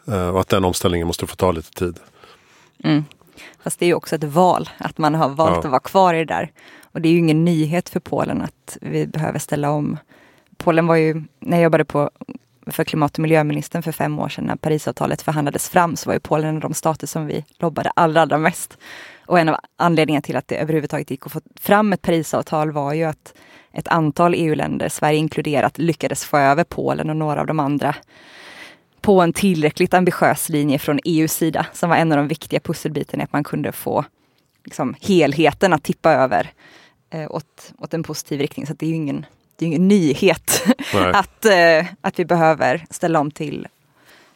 [0.07, 1.99] Uh, och att den omställningen måste få ta lite tid.
[2.83, 3.05] Mm.
[3.63, 5.59] Fast det är ju också ett val, att man har valt ja.
[5.59, 6.51] att vara kvar i det där.
[6.91, 9.97] Och det är ju ingen nyhet för Polen att vi behöver ställa om.
[10.57, 12.09] Polen var ju, när jag jobbade på,
[12.67, 16.19] för klimat och miljöministern för fem år sedan när Parisavtalet förhandlades fram så var ju
[16.19, 18.77] Polen en av de stater som vi lobbade allra, allra mest.
[19.25, 22.93] Och en av anledningarna till att det överhuvudtaget gick att få fram ett Parisavtal var
[22.93, 23.33] ju att
[23.73, 27.95] ett antal EU-länder, Sverige inkluderat, lyckades få över Polen och några av de andra
[29.01, 33.23] på en tillräckligt ambitiös linje från EUs sida som var en av de viktiga pusselbitarna,
[33.23, 34.05] att man kunde få
[34.65, 36.51] liksom, helheten att tippa över
[37.09, 38.67] eh, åt, åt en positiv riktning.
[38.67, 40.65] Så det är ju ingen, det är ingen nyhet
[41.13, 43.67] att, eh, att vi behöver ställa om till,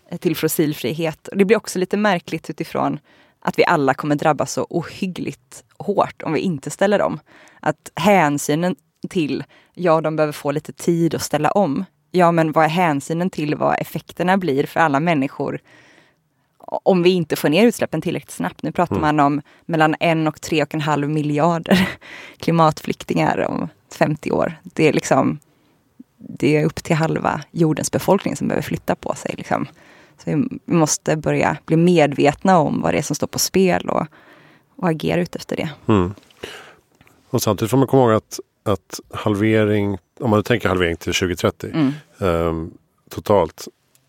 [0.09, 1.27] eh, till fossilfrihet.
[1.27, 2.99] Och det blir också lite märkligt utifrån
[3.39, 7.19] att vi alla kommer drabbas så ohyggligt hårt om vi inte ställer om.
[7.59, 8.75] Att hänsynen
[9.09, 13.29] till, ja de behöver få lite tid att ställa om, ja men vad är hänsynen
[13.29, 15.59] till vad effekterna blir för alla människor
[16.83, 18.63] om vi inte får ner utsläppen tillräckligt snabbt.
[18.63, 19.01] Nu pratar mm.
[19.01, 21.89] man om mellan en och tre och en halv miljarder
[22.37, 24.59] klimatflyktingar om 50 år.
[24.63, 25.39] Det är liksom
[26.17, 29.35] det är upp till halva jordens befolkning som behöver flytta på sig.
[29.37, 29.67] Liksom.
[30.17, 34.07] Så vi måste börja bli medvetna om vad det är som står på spel och,
[34.75, 35.69] och agera ut efter det.
[35.87, 36.13] Mm.
[37.29, 41.69] Och samtidigt får man komma ihåg att, att halvering om man tänker halvering till 2030
[41.73, 41.93] mm.
[42.19, 42.73] eh,
[43.09, 43.67] totalt.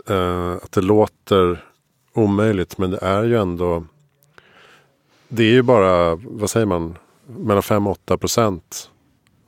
[0.09, 1.65] Eh, att det låter
[2.13, 3.85] omöjligt men det är ju ändå
[5.29, 8.91] Det är ju bara, vad säger man, mellan 5 och 8 procent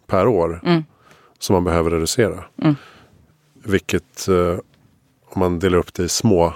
[0.06, 0.84] per år mm.
[1.38, 2.44] som man behöver reducera.
[2.62, 2.76] Mm.
[3.54, 4.58] Vilket eh,
[5.24, 6.54] om man delar upp det i små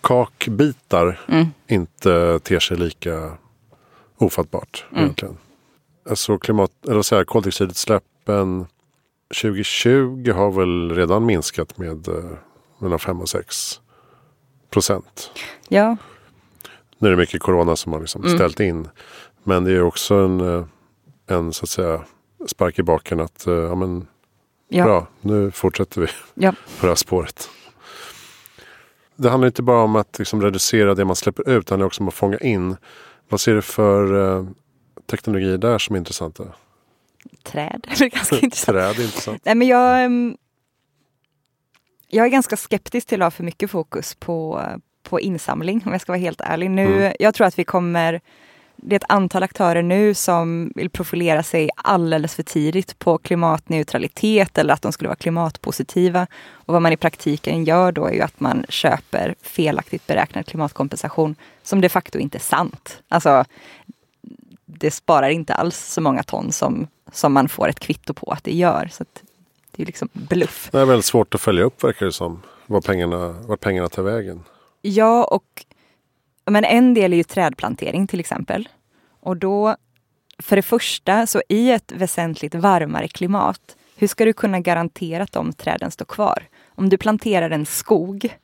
[0.00, 1.46] kakbitar mm.
[1.66, 3.32] inte ter sig lika
[4.16, 5.02] ofattbart mm.
[5.02, 5.36] egentligen.
[6.08, 8.66] Alltså klimat, eller så här, koldioxidutsläppen
[9.42, 12.30] 2020 har väl redan minskat med eh,
[12.78, 13.80] mellan 5 och 6
[14.70, 15.30] procent.
[15.68, 15.96] Ja.
[16.98, 18.38] Nu är det mycket corona som har liksom mm.
[18.38, 18.88] ställt in.
[19.42, 20.64] Men det är också en, eh,
[21.26, 22.04] en så att säga
[22.46, 24.06] spark i baken att eh, ja, men,
[24.68, 24.84] ja.
[24.84, 26.52] bra, nu fortsätter vi ja.
[26.80, 27.50] på det här spåret.
[29.16, 32.02] Det handlar inte bara om att liksom reducera det man släpper ut, det handlar också
[32.02, 32.76] om att fånga in.
[33.28, 34.46] Vad ser du för
[35.10, 36.44] teknologier där som är intressanta?
[37.42, 37.86] träd.
[38.00, 38.66] Är ganska intressant.
[38.66, 39.42] Träd är intressant.
[39.44, 40.36] Nej, men jag, mm,
[42.08, 44.64] jag är ganska skeptisk till att ha för mycket fokus på,
[45.02, 46.70] på insamling om jag ska vara helt ärlig.
[46.70, 47.12] Nu, mm.
[47.18, 48.20] Jag tror att vi kommer
[48.82, 54.58] det är ett antal aktörer nu som vill profilera sig alldeles för tidigt på klimatneutralitet
[54.58, 56.26] eller att de skulle vara klimatpositiva.
[56.52, 61.34] Och vad man i praktiken gör då är ju att man köper felaktigt beräknad klimatkompensation
[61.62, 63.02] som de facto inte är sant.
[63.08, 63.44] Alltså,
[64.78, 68.44] det sparar inte alls så många ton som som man får ett kvitto på att
[68.44, 68.88] det gör.
[68.92, 69.04] Så
[69.70, 70.68] det är liksom bluff.
[70.72, 72.42] Det är väldigt svårt att följa upp verkar det som.
[72.66, 74.44] Var pengarna, var pengarna tar vägen.
[74.82, 75.66] Ja, och
[76.44, 78.68] men en del är ju trädplantering till exempel.
[79.20, 79.76] Och då,
[80.38, 85.32] för det första, så i ett väsentligt varmare klimat, hur ska du kunna garantera att
[85.32, 86.48] de träden står kvar?
[86.68, 88.36] Om du planterar en skog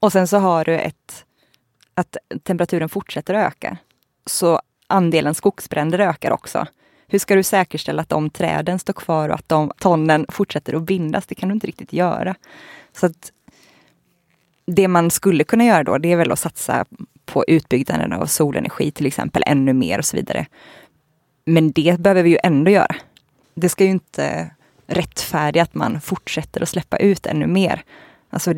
[0.00, 1.24] och sen så har du ett,
[1.94, 3.76] att temperaturen fortsätter öka,
[4.26, 6.66] så andelen skogsbränder ökar också.
[7.08, 10.82] Hur ska du säkerställa att de träden står kvar och att de tonnen fortsätter att
[10.82, 11.26] bindas?
[11.26, 12.34] Det kan du inte riktigt göra.
[12.92, 13.32] Så att
[14.66, 16.84] det man skulle kunna göra då, det är väl att satsa
[17.24, 20.46] på utbyggnaden av solenergi till exempel ännu mer och så vidare.
[21.44, 22.96] Men det behöver vi ju ändå göra.
[23.54, 24.50] Det ska ju inte
[24.86, 27.82] rättfärdiga att man fortsätter att släppa ut ännu mer.
[28.30, 28.54] Alltså,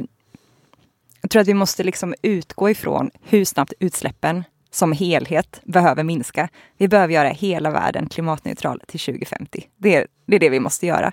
[1.21, 6.49] jag tror att vi måste liksom utgå ifrån hur snabbt utsläppen som helhet behöver minska.
[6.79, 9.65] Vi behöver göra hela världen klimatneutral till 2050.
[9.77, 11.13] Det är, det är det vi måste göra.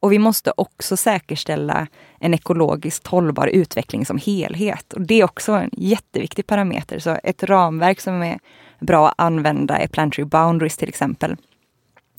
[0.00, 1.86] Och vi måste också säkerställa
[2.20, 4.92] en ekologiskt hållbar utveckling som helhet.
[4.92, 6.98] Och det är också en jätteviktig parameter.
[6.98, 8.38] Så ett ramverk som är
[8.80, 11.36] bra att använda är Planetary Boundaries till exempel.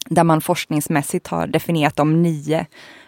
[0.06, 2.66] Där man forskningsmässigt har definierat de nio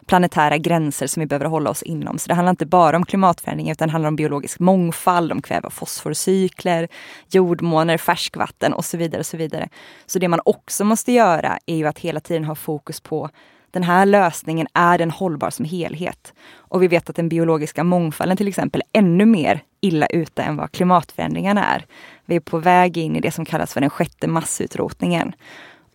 [0.09, 2.17] planetära gränser som vi behöver hålla oss inom.
[2.17, 5.67] Så det handlar inte bara om klimatförändring utan det handlar om biologisk mångfald, om kväve
[5.67, 6.87] och fosforcykler,
[7.31, 9.19] jordmåner, färskvatten och så vidare.
[9.19, 9.69] och Så vidare.
[10.05, 13.29] Så det man också måste göra är ju att hela tiden ha fokus på
[13.71, 16.33] den här lösningen, är den hållbar som helhet?
[16.55, 20.57] Och vi vet att den biologiska mångfalden till exempel är ännu mer illa ute än
[20.57, 21.85] vad klimatförändringarna är.
[22.25, 25.33] Vi är på väg in i det som kallas för den sjätte massutrotningen.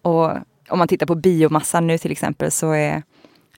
[0.02, 0.30] Och
[0.68, 3.02] om man tittar på biomassan nu till exempel så är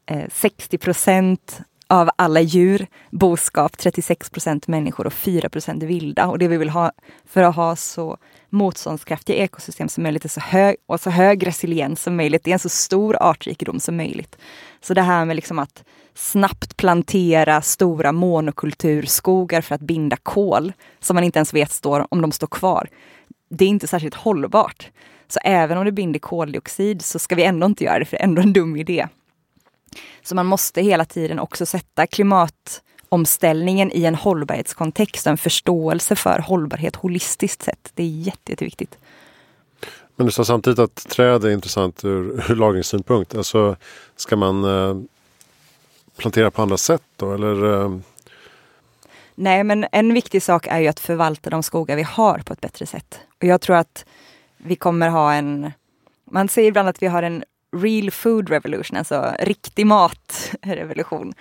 [0.07, 6.27] Eh, 60 procent av alla djur, boskap, 36 procent människor och 4 procent vilda.
[6.27, 6.93] Och det vi vill ha
[7.25, 8.17] för att ha så
[8.51, 12.45] motståndskraftiga ekosystem som möjligt så hög, och så hög resiliens som möjligt.
[12.45, 14.37] Det är en så stor artrikedom som möjligt.
[14.81, 21.15] Så det här med liksom att snabbt plantera stora monokulturskogar för att binda kol som
[21.15, 22.89] man inte ens vet står, om de står kvar.
[23.49, 24.91] Det är inte särskilt hållbart.
[25.29, 28.23] Så även om det binder koldioxid så ska vi ändå inte göra det, för det
[28.23, 29.07] är ändå en dum idé.
[30.23, 36.39] Så man måste hela tiden också sätta klimatomställningen i en hållbarhetskontext och en förståelse för
[36.39, 37.91] hållbarhet holistiskt sett.
[37.95, 38.99] Det är jätte, jätteviktigt.
[40.17, 43.35] Men du sa samtidigt att träd är intressant ur, ur lagringssynpunkt.
[43.35, 43.77] Alltså,
[44.17, 44.97] ska man eh,
[46.17, 47.35] plantera på andra sätt då?
[47.35, 47.99] Eller, eh...
[49.35, 52.61] Nej, men en viktig sak är ju att förvalta de skogar vi har på ett
[52.61, 53.21] bättre sätt.
[53.39, 54.05] Och jag tror att
[54.57, 55.73] vi kommer ha en...
[56.31, 57.45] Man säger ibland att vi har en
[57.77, 61.35] real food revolution, alltså riktig matrevolution.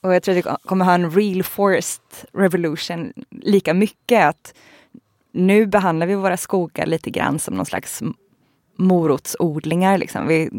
[0.00, 4.24] Och jag tror att vi kommer ha en real forest revolution lika mycket.
[4.24, 4.54] att
[5.32, 8.02] Nu behandlar vi våra skogar lite grann som någon slags
[8.76, 9.98] morotsodlingar.
[9.98, 10.26] Liksom.
[10.26, 10.50] Vi,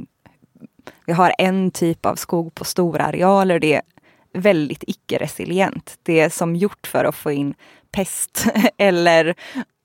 [1.06, 3.60] vi har en typ av skog på stora arealer.
[3.60, 3.82] Det är
[4.34, 6.00] väldigt icke-resilient.
[6.04, 7.54] Det är som gjort för att få in
[7.92, 8.46] pest
[8.78, 9.36] eller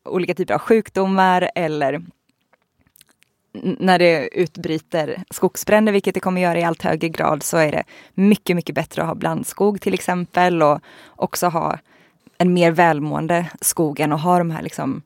[0.04, 2.02] olika typer av sjukdomar eller
[3.62, 7.84] när det utbryter skogsbränder, vilket det kommer göra i allt högre grad, så är det
[8.14, 10.80] mycket, mycket bättre att ha blandskog till exempel och
[11.16, 11.78] också ha
[12.38, 15.02] en mer välmående skog än att ha de här liksom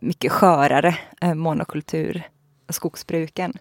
[0.00, 2.22] mycket skörare eh, monokultur
[2.68, 3.52] skogsbruken.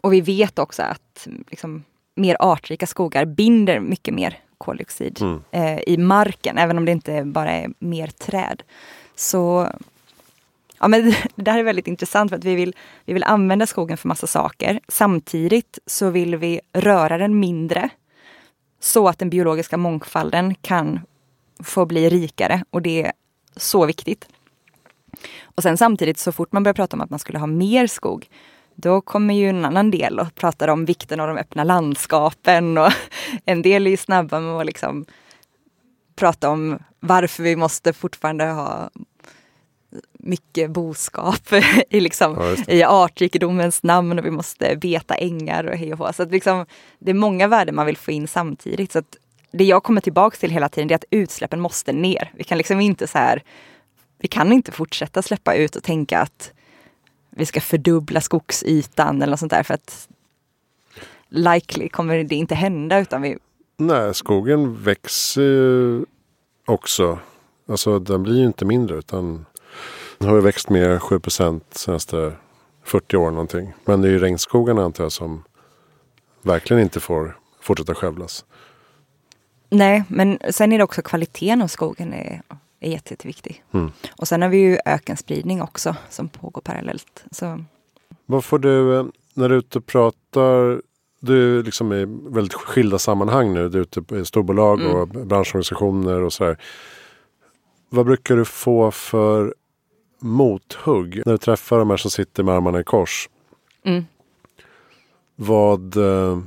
[0.00, 5.42] Och vi vet också att liksom, mer artrika skogar binder mycket mer koldioxid mm.
[5.50, 8.62] eh, i marken, även om det inte bara är mer träd.
[9.14, 9.68] Så
[10.80, 13.96] Ja, men det här är väldigt intressant för att vi vill, vi vill använda skogen
[13.96, 14.80] för massa saker.
[14.88, 17.90] Samtidigt så vill vi röra den mindre
[18.80, 21.00] så att den biologiska mångfalden kan
[21.62, 23.12] få bli rikare och det är
[23.56, 24.28] så viktigt.
[25.42, 28.28] Och sen samtidigt så fort man börjar prata om att man skulle ha mer skog
[28.74, 32.92] då kommer ju en annan del och pratar om vikten av de öppna landskapen och
[33.44, 35.04] en del är ju snabba med att liksom
[36.16, 38.90] prata om varför vi måste fortfarande ha
[40.26, 41.52] mycket boskap
[41.90, 46.12] i, liksom, ja, i artrikedomens namn och vi måste beta ängar och hej och hå.
[46.12, 46.66] Så att liksom,
[46.98, 48.92] det är många värden man vill få in samtidigt.
[48.92, 49.16] Så att
[49.50, 52.32] det jag kommer tillbaka till hela tiden är att utsläppen måste ner.
[52.34, 53.42] Vi kan liksom inte så här,
[54.18, 56.52] vi kan inte fortsätta släppa ut och tänka att
[57.30, 60.08] vi ska fördubbla skogsytan eller något sånt där för att
[61.28, 63.38] likely kommer det inte hända utan vi...
[63.76, 66.04] Nej, skogen växer ju
[66.64, 67.18] också.
[67.68, 69.46] Alltså den blir ju inte mindre utan
[70.18, 72.32] den har ju växt med 7 procent senaste
[72.84, 73.72] 40 år någonting.
[73.84, 75.42] Men det är ju regnskogarna antar jag som
[76.42, 78.44] verkligen inte får fortsätta skövlas.
[79.70, 82.42] Nej, men sen är det också kvaliteten av skogen är,
[82.80, 83.64] är jätte, jätteviktig.
[83.72, 83.90] Mm.
[84.16, 87.24] Och sen har vi ju ökenspridning också som pågår parallellt.
[87.30, 87.64] Så.
[88.26, 90.82] Vad får du, eh, när du är ute och pratar,
[91.20, 93.68] du är liksom i väldigt skilda sammanhang nu.
[93.68, 94.94] Du är ute i storbolag mm.
[94.94, 96.58] och branschorganisationer och sådär.
[97.88, 99.54] Vad brukar du få för
[100.26, 101.22] mothugg.
[101.26, 103.28] När du träffar de här som sitter med armarna i kors.
[103.84, 104.06] Mm.
[105.36, 106.38] Vad, eh,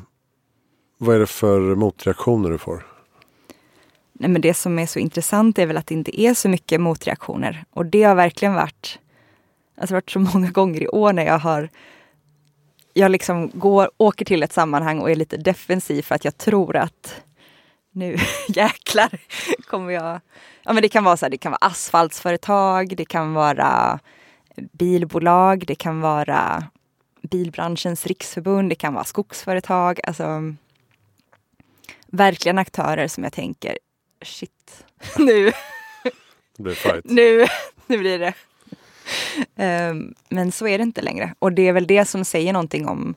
[0.97, 2.85] vad är det för motreaktioner du får?
[4.13, 6.81] Nej, men det som är så intressant är väl att det inte är så mycket
[6.81, 7.63] motreaktioner.
[7.69, 8.99] Och det har verkligen varit,
[9.77, 11.69] alltså varit så många gånger i år när jag har
[12.93, 16.75] jag liksom går, åker till ett sammanhang och är lite defensiv för att jag tror
[16.75, 17.21] att
[17.91, 18.17] nu
[18.47, 19.09] jäklar
[19.67, 20.19] kommer jag...
[20.69, 23.99] Ja men det kan vara så här, det kan vara asfaltsföretag, det kan vara
[24.55, 26.63] bilbolag, det kan vara
[27.21, 29.99] bilbranschens riksförbund, det kan vara skogsföretag.
[30.03, 30.53] Alltså
[32.07, 33.77] verkligen aktörer som jag tänker,
[34.21, 34.85] shit,
[35.17, 35.51] nu,
[37.03, 37.45] nu,
[37.87, 38.33] nu blir det.
[39.89, 41.33] Um, men så är det inte längre.
[41.39, 43.15] Och det är väl det som säger någonting om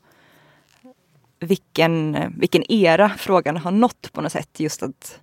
[1.41, 4.61] vilken, vilken era frågan har nått på något sätt.
[4.61, 5.21] Just att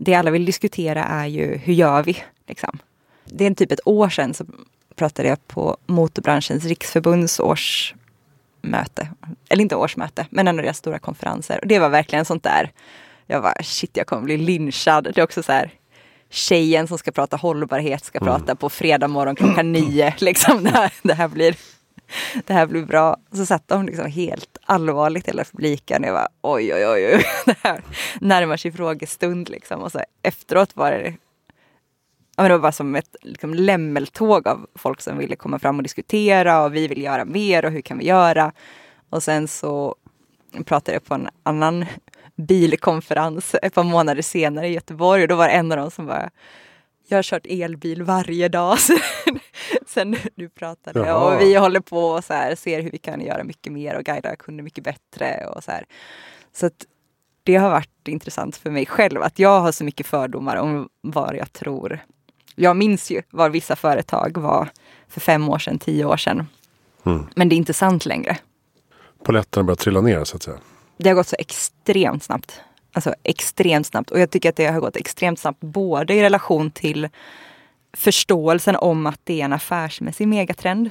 [0.00, 2.16] det alla vill diskutera är ju hur gör vi?
[2.46, 2.78] Liksom.
[3.24, 4.44] Det är typ ett år sedan så
[4.96, 9.08] pratade jag på Motorbranschens riksförbunds årsmöte.
[9.48, 11.60] Eller inte årsmöte, men en av deras stora konferenser.
[11.60, 12.72] Och det var verkligen sånt där.
[13.26, 15.04] Jag var shit, jag kommer bli lynchad.
[15.04, 15.70] Det är också så här
[16.30, 18.26] tjejen som ska prata hållbarhet ska mm.
[18.26, 20.14] prata på fredag morgon klockan nio.
[20.18, 21.56] Liksom, det, här, det, här blir,
[22.46, 23.16] det här blir bra.
[23.32, 26.02] Så satt de liksom helt allvarligt hela publiken.
[26.02, 27.24] Jag var oj, oj, oj, oj.
[27.46, 27.82] Det här
[28.20, 29.48] närmar sig frågestund.
[29.48, 29.80] Liksom.
[29.82, 31.14] Och så efteråt var det
[32.38, 35.76] ja, men det var bara som ett liksom, lämmeltåg av folk som ville komma fram
[35.76, 38.52] och diskutera och vi vill göra mer och hur kan vi göra?
[39.10, 39.96] Och sen så
[40.64, 41.86] pratade jag på en annan
[42.36, 46.06] bilkonferens ett par månader senare i Göteborg och då var det en av dem som
[46.06, 46.30] bara
[47.08, 48.78] jag har kört elbil varje dag
[49.86, 51.34] sen du pratade Jaha.
[51.34, 54.04] och vi håller på och så här, ser hur vi kan göra mycket mer och
[54.04, 55.84] guida kunder mycket bättre och så här.
[56.52, 56.86] Så att
[57.42, 61.36] det har varit intressant för mig själv att jag har så mycket fördomar om vad
[61.36, 61.98] jag tror.
[62.54, 64.68] Jag minns ju vad vissa företag var
[65.08, 66.46] för fem år sedan, tio år sedan.
[67.06, 67.26] Mm.
[67.36, 68.38] Men det är inte sant längre.
[69.24, 70.58] Poletterna börjar trilla ner så att säga
[70.98, 72.60] det har gått så extremt snabbt.
[72.92, 74.10] Alltså extremt snabbt.
[74.10, 77.08] Och jag tycker att det har gått extremt snabbt både i relation till
[77.92, 80.90] förståelsen om att det är en affärsmässig megatrend.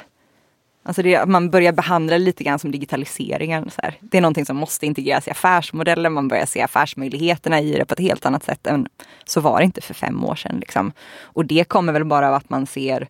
[0.83, 3.69] Alltså det, man börjar behandla det lite grann som digitaliseringen.
[3.69, 3.97] Så här.
[3.99, 6.13] Det är någonting som måste integreras i affärsmodellen.
[6.13, 8.87] Man börjar se affärsmöjligheterna i det på ett helt annat sätt än
[9.25, 10.59] så var det inte för fem år sedan.
[10.59, 10.91] Liksom.
[11.21, 13.07] Och det kommer väl bara av att man ser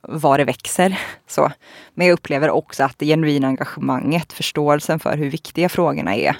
[0.00, 1.00] var det växer.
[1.26, 1.52] Så.
[1.94, 6.36] Men jag upplever också att det genuina engagemanget, förståelsen för hur viktiga frågorna är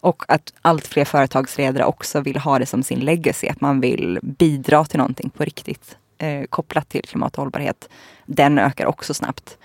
[0.00, 4.18] och att allt fler företagsledare också vill ha det som sin legacy, att man vill
[4.22, 7.88] bidra till någonting på riktigt eh, kopplat till klimat och hållbarhet.
[8.26, 9.58] Den ökar också snabbt.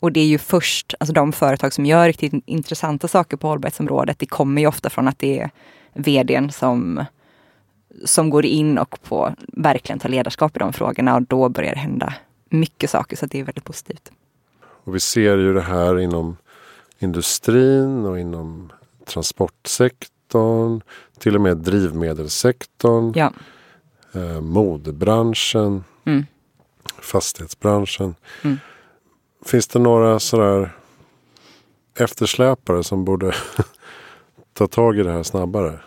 [0.00, 4.18] Och det är ju först, alltså de företag som gör riktigt intressanta saker på hållbarhetsområdet,
[4.18, 5.50] det kommer ju ofta från att det är
[5.94, 7.04] vdn som,
[8.04, 11.80] som går in och på verkligen tar ledarskap i de frågorna och då börjar det
[11.80, 12.14] hända
[12.50, 14.12] mycket saker så det är väldigt positivt.
[14.62, 16.36] Och vi ser ju det här inom
[16.98, 18.72] industrin och inom
[19.06, 20.80] transportsektorn.
[21.18, 23.12] Till och med drivmedelssektorn.
[23.16, 23.32] Ja.
[24.12, 25.84] Eh, modebranschen.
[26.04, 26.26] Mm.
[26.98, 28.14] Fastighetsbranschen.
[28.44, 28.58] Mm.
[29.44, 30.76] Finns det några sådär
[31.98, 33.32] eftersläpare som borde
[34.52, 35.78] ta tag i det här snabbare?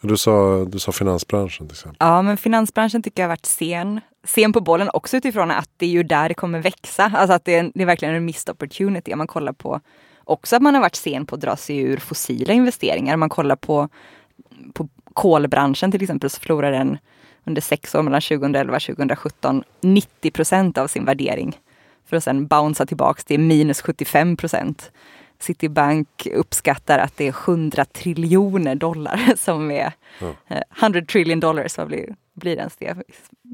[0.00, 1.96] Du sa, du sa finansbranschen till exempel.
[2.00, 5.86] Ja, men finansbranschen tycker jag har varit sen sen på bollen också utifrån att det
[5.86, 7.12] är ju där det kommer växa.
[7.14, 9.12] Alltså att det är, det är verkligen en missed opportunity.
[9.12, 9.80] Om man kollar på
[10.28, 13.14] också att man har varit sen på att dra sig ur fossila investeringar.
[13.14, 13.88] Om man kollar på,
[14.72, 16.98] på kolbranschen till exempel så förlorar den
[17.44, 21.58] under sex år mellan 2011 och 2017 90 procent av sin värdering.
[22.06, 24.90] För att sen bouncea tillbaks till minus 75 procent.
[25.38, 30.34] Citibank uppskattar att det är 100 triljoner dollar som är ja.
[30.80, 32.96] 100 trillion dollars, vad blir, blir ens det?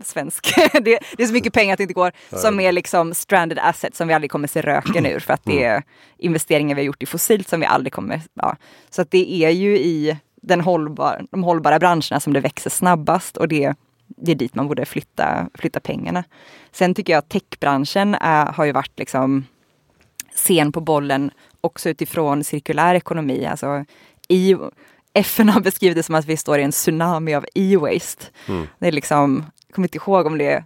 [0.04, 0.54] Svensk.
[0.72, 2.12] det, det, är så mycket pengar att det inte går.
[2.30, 5.64] Som är liksom stranded assets som vi aldrig kommer se röken ur för att det
[5.64, 5.82] är
[6.18, 8.20] investeringar vi har gjort i fossilt som vi aldrig kommer...
[8.34, 8.56] Ja.
[8.90, 13.36] Så att det är ju i den hållbar, de hållbara branscherna som det växer snabbast
[13.36, 13.74] och det,
[14.06, 16.24] det är dit man borde flytta, flytta pengarna.
[16.72, 19.44] Sen tycker jag att techbranschen är, har ju varit liksom
[20.34, 21.30] sen på bollen
[21.60, 23.46] också utifrån cirkulär ekonomi.
[23.46, 23.84] Alltså,
[24.28, 24.56] i,
[25.14, 28.24] FN har beskrivit det som att vi står i en tsunami av e-waste.
[28.48, 28.66] Mm.
[28.78, 30.64] Det är liksom, jag kommer inte ihåg om det är,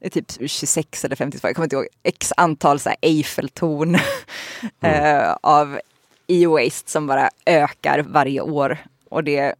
[0.00, 3.96] det är typ 26 eller 52, jag kommer inte ihåg, x antal så här Eiffeltorn
[4.80, 5.22] mm.
[5.24, 5.80] uh, av
[6.26, 8.78] e-waste som bara ökar varje år.
[9.08, 9.54] Och det är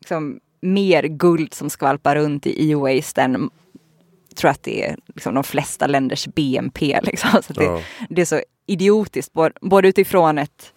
[0.00, 3.50] liksom mer guld som skvalpar runt i e-waste än
[4.36, 7.00] tror att det är liksom de flesta länders BNP.
[7.02, 7.42] Liksom.
[7.42, 7.80] Så det, ja.
[8.08, 10.72] det, är så idiotiskt, både utifrån ett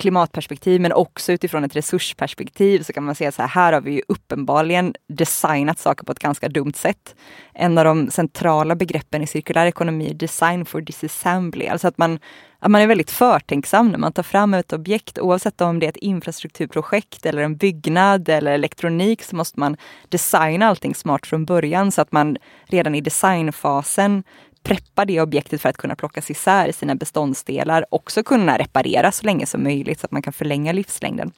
[0.00, 3.90] klimatperspektiv men också utifrån ett resursperspektiv så kan man säga så här, här har vi
[3.90, 7.14] ju uppenbarligen designat saker på ett ganska dumt sätt.
[7.54, 12.18] En av de centrala begreppen i cirkulär ekonomi är design for disassembly, alltså att man,
[12.58, 15.90] att man är väldigt förtänksam när man tar fram ett objekt oavsett om det är
[15.90, 19.76] ett infrastrukturprojekt eller en byggnad eller elektronik så måste man
[20.08, 24.22] designa allting smart från början så att man redan i designfasen
[24.62, 29.26] preppa det objektet för att kunna plockas isär i sina beståndsdelar, också kunna reparera så
[29.26, 31.32] länge som möjligt så att man kan förlänga livslängden.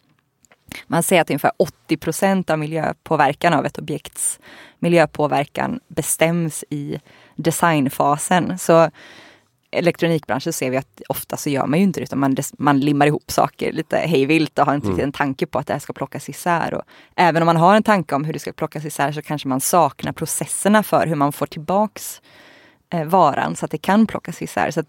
[0.87, 4.41] Man säger att ungefär 80 procent av miljöpåverkan av ett objekts
[4.79, 7.01] miljöpåverkan bestäms i
[7.37, 8.59] designfasen.
[8.59, 8.91] Så
[9.71, 13.07] elektronikbranschen ser vi att ofta så gör man ju inte det utan man, man limmar
[13.07, 14.97] ihop saker lite hejvilt och har inte mm.
[14.97, 16.75] riktigt en tanke på att det här ska plockas isär.
[16.75, 16.83] Och
[17.17, 19.61] även om man har en tanke om hur det ska plockas isär så kanske man
[19.61, 22.23] saknar processerna för hur man får tillbaks
[23.05, 24.71] varan så att det kan plockas isär.
[24.71, 24.83] Så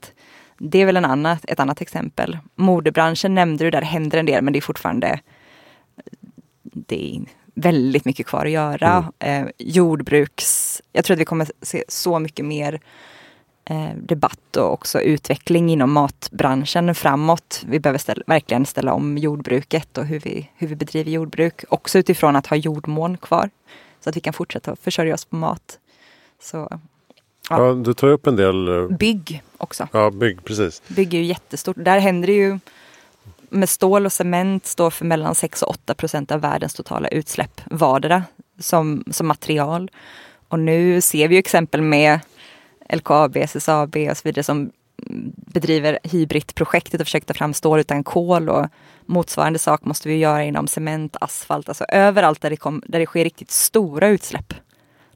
[0.58, 2.38] det är väl en annat, ett annat exempel.
[2.56, 5.20] Modebranschen nämnde du, där händer en del men det är fortfarande
[6.64, 7.22] det är
[7.56, 9.12] väldigt mycket kvar att göra.
[9.20, 9.46] Mm.
[9.46, 10.82] Eh, jordbruks...
[10.92, 12.82] Jag tror att vi kommer se så mycket mer
[13.66, 17.64] eh, debatt och också utveckling inom matbranschen framåt.
[17.68, 21.64] Vi behöver ställa, verkligen ställa om jordbruket och hur vi, hur vi bedriver jordbruk.
[21.70, 23.50] Också utifrån att ha jordmån kvar.
[24.00, 25.80] Så att vi kan fortsätta försörja oss på mat.
[26.42, 26.80] Så,
[27.58, 27.68] ja.
[27.68, 28.68] ja du tar upp en del...
[28.68, 29.88] Eh, bygg också.
[29.92, 30.82] Ja, bygg, precis.
[30.88, 31.76] Bygg är ju jättestort.
[31.80, 32.60] Där händer det ju
[33.50, 37.62] med stål och cement står för mellan 6 och 8 procent av världens totala utsläpp
[37.66, 38.24] vardera
[38.60, 39.92] som, som material.
[40.48, 42.20] Och nu ser vi exempel med
[42.94, 44.72] LKAB, SSAB och så vidare som
[45.36, 48.68] bedriver Hybrid-projektet och försöker ta fram stål utan kol och
[49.06, 53.06] motsvarande sak måste vi göra inom cement, asfalt, alltså överallt där det, kom, där det
[53.06, 54.54] sker riktigt stora utsläpp.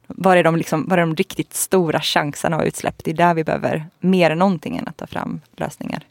[0.08, 3.04] Var är, de liksom, var är de riktigt stora chanserna av utsläpp?
[3.04, 6.02] Det är där vi behöver mer än någonting än att ta fram lösningar.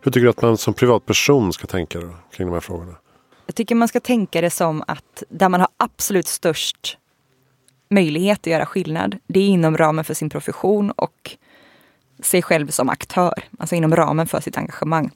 [0.00, 2.94] Hur tycker du att man som privatperson ska tänka då, kring de här frågorna?
[3.46, 6.98] Jag tycker man ska tänka det som att där man har absolut störst
[7.90, 11.36] möjlighet att göra skillnad, det är inom ramen för sin profession och
[12.22, 15.10] sig själv som aktör, alltså inom ramen för sitt engagemang.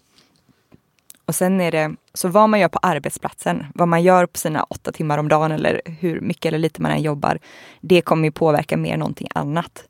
[1.32, 4.62] Och sen är det, så vad man gör på arbetsplatsen, vad man gör på sina
[4.62, 7.38] åtta timmar om dagen eller hur mycket eller lite man än jobbar,
[7.80, 9.84] det kommer ju påverka mer än någonting annat.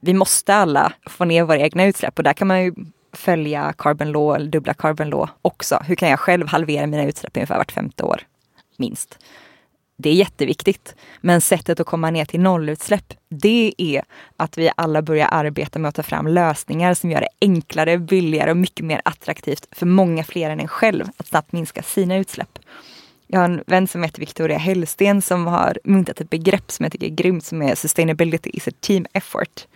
[0.00, 2.74] Vi måste alla få ner våra egna utsläpp och där kan man ju
[3.12, 5.82] följa carbon law eller dubbla carbon law också.
[5.84, 8.22] Hur kan jag själv halvera mina utsläpp ungefär vart femte år?
[8.76, 9.18] Minst.
[9.96, 10.94] Det är jätteviktigt.
[11.20, 14.02] Men sättet att komma ner till nollutsläpp, det är
[14.36, 18.50] att vi alla börjar arbeta med att ta fram lösningar som gör det enklare, billigare
[18.50, 22.58] och mycket mer attraktivt för många fler än en själv att snabbt minska sina utsläpp.
[23.26, 26.92] Jag har en vän som heter Victoria Hellsten som har myntat ett begrepp som jag
[26.92, 29.66] tycker är grymt som är sustainability is a team effort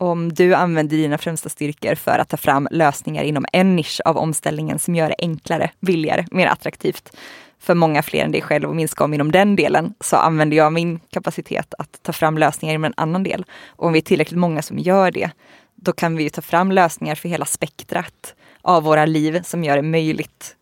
[0.00, 4.16] om du använder dina främsta styrkor för att ta fram lösningar inom en nisch av
[4.16, 7.16] omställningen som gör det enklare, billigare, mer attraktivt
[7.60, 10.72] för många fler än dig själv och minska om inom den delen så använder jag
[10.72, 13.44] min kapacitet att ta fram lösningar inom en annan del.
[13.68, 15.30] Och om vi är tillräckligt många som gör det,
[15.74, 19.82] då kan vi ta fram lösningar för hela spektrat av våra liv som gör det
[19.82, 20.56] möjligt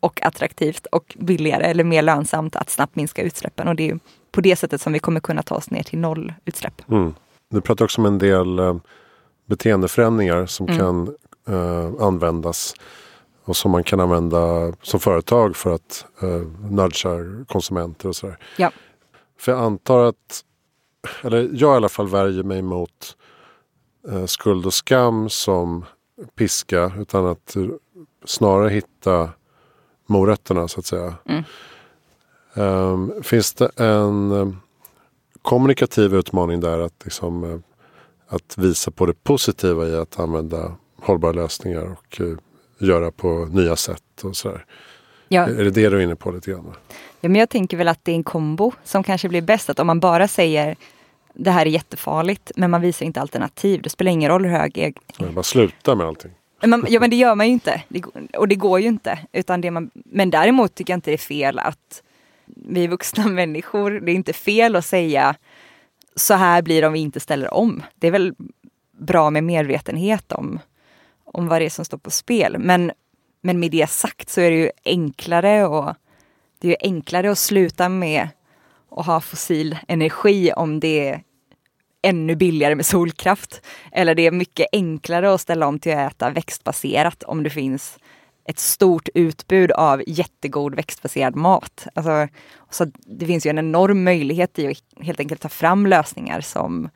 [0.00, 3.68] och attraktivt och billigare eller mer lönsamt att snabbt minska utsläppen.
[3.68, 3.98] Och det är
[4.32, 6.90] på det sättet som vi kommer kunna ta oss ner till nollutsläpp.
[6.90, 7.14] Mm.
[7.50, 8.76] Du pratar också om en del eh,
[9.46, 10.78] beteendeförändringar som mm.
[10.78, 11.14] kan
[11.48, 12.74] eh, användas
[13.44, 18.38] och som man kan använda som företag för att eh, nudga konsumenter och sådär.
[18.56, 18.70] Ja.
[19.38, 20.44] För jag antar att,
[21.22, 23.16] eller jag i alla fall värjer mig mot
[24.08, 25.84] eh, skuld och skam som
[26.34, 27.56] piska utan att
[28.24, 29.30] snarare hitta
[30.06, 31.14] morötterna så att säga.
[31.24, 31.44] Mm.
[32.54, 34.56] Um, finns det en
[35.42, 37.58] kommunikativ utmaning där att, liksom, eh,
[38.28, 42.36] att visa på det positiva i att använda hållbara lösningar och uh,
[42.86, 44.64] göra på nya sätt och sådär.
[45.28, 45.42] Ja.
[45.42, 46.74] Är det det du är inne på lite grann?
[47.20, 49.70] Ja, men jag tänker väl att det är en kombo som kanske blir bäst.
[49.70, 50.76] Att om man bara säger
[51.34, 53.82] det här är jättefarligt men man visar inte alternativ.
[53.82, 54.94] Det spelar ingen roll hur hög...
[55.18, 55.32] Jag...
[55.34, 56.30] Bara sluta med allting.
[56.60, 57.82] Men, ja men det gör man ju inte.
[57.88, 58.04] Det,
[58.36, 59.18] och det går ju inte.
[59.32, 62.02] Utan det man, men däremot tycker jag inte det är fel att
[62.46, 63.90] vi vuxna människor.
[63.90, 65.34] Det är inte fel att säga
[66.16, 67.82] så här blir det om vi inte ställer om.
[67.94, 68.34] Det är väl
[68.98, 70.58] bra med medvetenhet om,
[71.32, 72.58] om vad det är som står på spel.
[72.58, 72.92] Men,
[73.42, 75.94] men med det sagt så är det ju enklare och
[76.58, 78.28] det är ju enklare att sluta med
[78.90, 81.22] att ha fossil energi om det är
[82.02, 83.62] ännu billigare med solkraft.
[83.92, 87.98] Eller det är mycket enklare att ställa om till att äta växtbaserat om det finns
[88.44, 91.86] ett stort utbud av jättegod växtbaserad mat.
[91.94, 92.28] Alltså,
[92.70, 96.88] så det finns ju en enorm möjlighet i att helt enkelt ta fram lösningar som,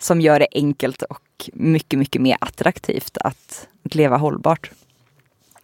[0.00, 4.70] som gör det enkelt och mycket, mycket mer attraktivt att, leva hållbart.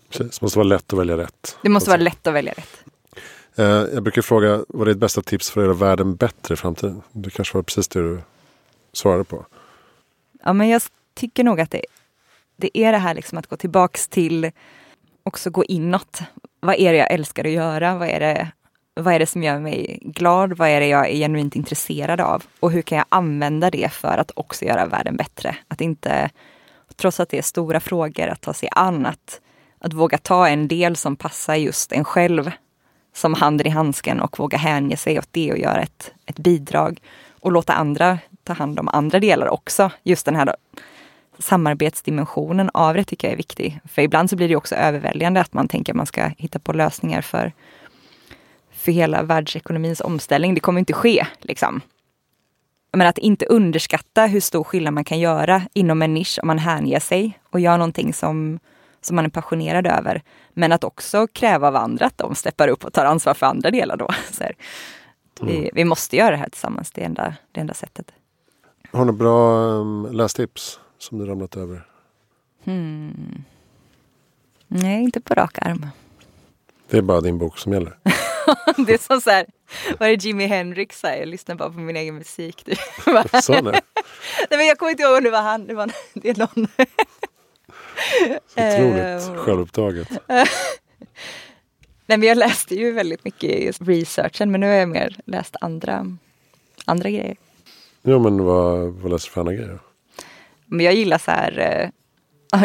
[0.09, 1.59] Precis, det måste vara lätt att välja rätt.
[1.63, 2.85] Det måste vara lätt att välja rätt.
[3.57, 6.57] Eh, jag brukar fråga, vad är ditt bästa tips för att göra världen bättre i
[6.57, 7.03] framtiden?
[7.13, 8.21] Det kanske var precis det du
[8.93, 9.47] svarade på.
[10.45, 10.83] Ja, men jag
[11.15, 11.85] tycker nog att det,
[12.57, 14.51] det är det här liksom att gå tillbaks till
[15.23, 16.21] också gå inåt.
[16.61, 17.99] Vad är det jag älskar att göra?
[17.99, 18.51] Vad är det,
[18.97, 20.53] vad är det som gör mig glad?
[20.53, 22.45] Vad är det jag är genuint intresserad av?
[22.61, 25.57] Och hur kan jag använda det för att också göra världen bättre?
[25.69, 26.31] Att inte
[26.97, 29.07] trots att det är stora frågor att ta sig an.
[29.07, 29.41] Att,
[29.79, 32.51] att våga ta en del som passar just en själv
[33.15, 37.01] som handen i handsken och våga hänge sig åt det och göra ett, ett bidrag.
[37.31, 39.91] Och låta andra ta hand om andra delar också.
[40.03, 40.57] Just den här
[41.39, 43.81] samarbetsdimensionen av det tycker jag är viktig.
[43.85, 46.73] För ibland så blir det också överväldigande att man tänker att man ska hitta på
[46.73, 47.53] lösningar för,
[48.87, 50.55] för hela världsekonomins omställning.
[50.55, 51.27] Det kommer inte ske.
[51.41, 51.81] Liksom.
[52.93, 56.59] Men att inte underskatta hur stor skillnad man kan göra inom en nisch om man
[56.59, 58.59] hänger sig och gör någonting som,
[59.01, 60.23] som man är passionerad över.
[60.55, 63.71] Men att också kräva av andra att de steppar upp och tar ansvar för andra
[63.71, 64.09] delar då.
[64.41, 64.55] Här,
[65.41, 65.71] vi, mm.
[65.75, 68.13] vi, måste göra det här tillsammans, det är enda, det enda sättet.
[68.93, 71.87] Har du bra um, lästips som du ramlat över?
[72.65, 73.45] Hmm.
[74.69, 75.87] Nej, inte på rak arm.
[76.91, 77.99] Det är bara din bok som gäller?
[78.87, 79.47] det är som så här,
[79.99, 81.19] vad är det Jimi Hendrix säger?
[81.19, 82.63] Jag lyssnar bara på min egen musik.
[82.65, 82.75] Du.
[83.43, 83.63] Så nej.
[84.51, 85.67] nej men jag kommer inte ihåg det var han.
[85.67, 86.69] Det, var, det är någon.
[88.47, 90.09] Så otroligt uh, självupptaget.
[92.07, 95.57] Nej, men jag läste ju väldigt mycket i researchen men nu har jag mer läst
[95.61, 96.17] andra,
[96.85, 97.37] andra grejer.
[98.03, 99.79] Ja men vad, vad läser du för andra grejer?
[100.67, 101.89] Men jag gillar så här, eh,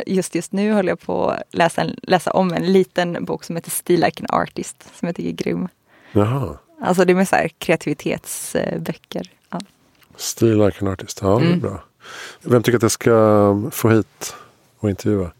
[0.05, 3.71] just just nu håller jag på att läsa, läsa om en liten bok som heter
[3.71, 5.67] Still Like an Artist som jag tycker är grym.
[6.11, 6.57] Jaha.
[6.81, 9.31] Alltså det är med så här kreativitetsböcker.
[9.49, 9.59] Ja.
[10.15, 11.59] Still Like an Artist, ja det är mm.
[11.59, 11.83] bra.
[12.41, 14.35] Vem tycker att jag ska få hit
[14.79, 15.31] och intervjua?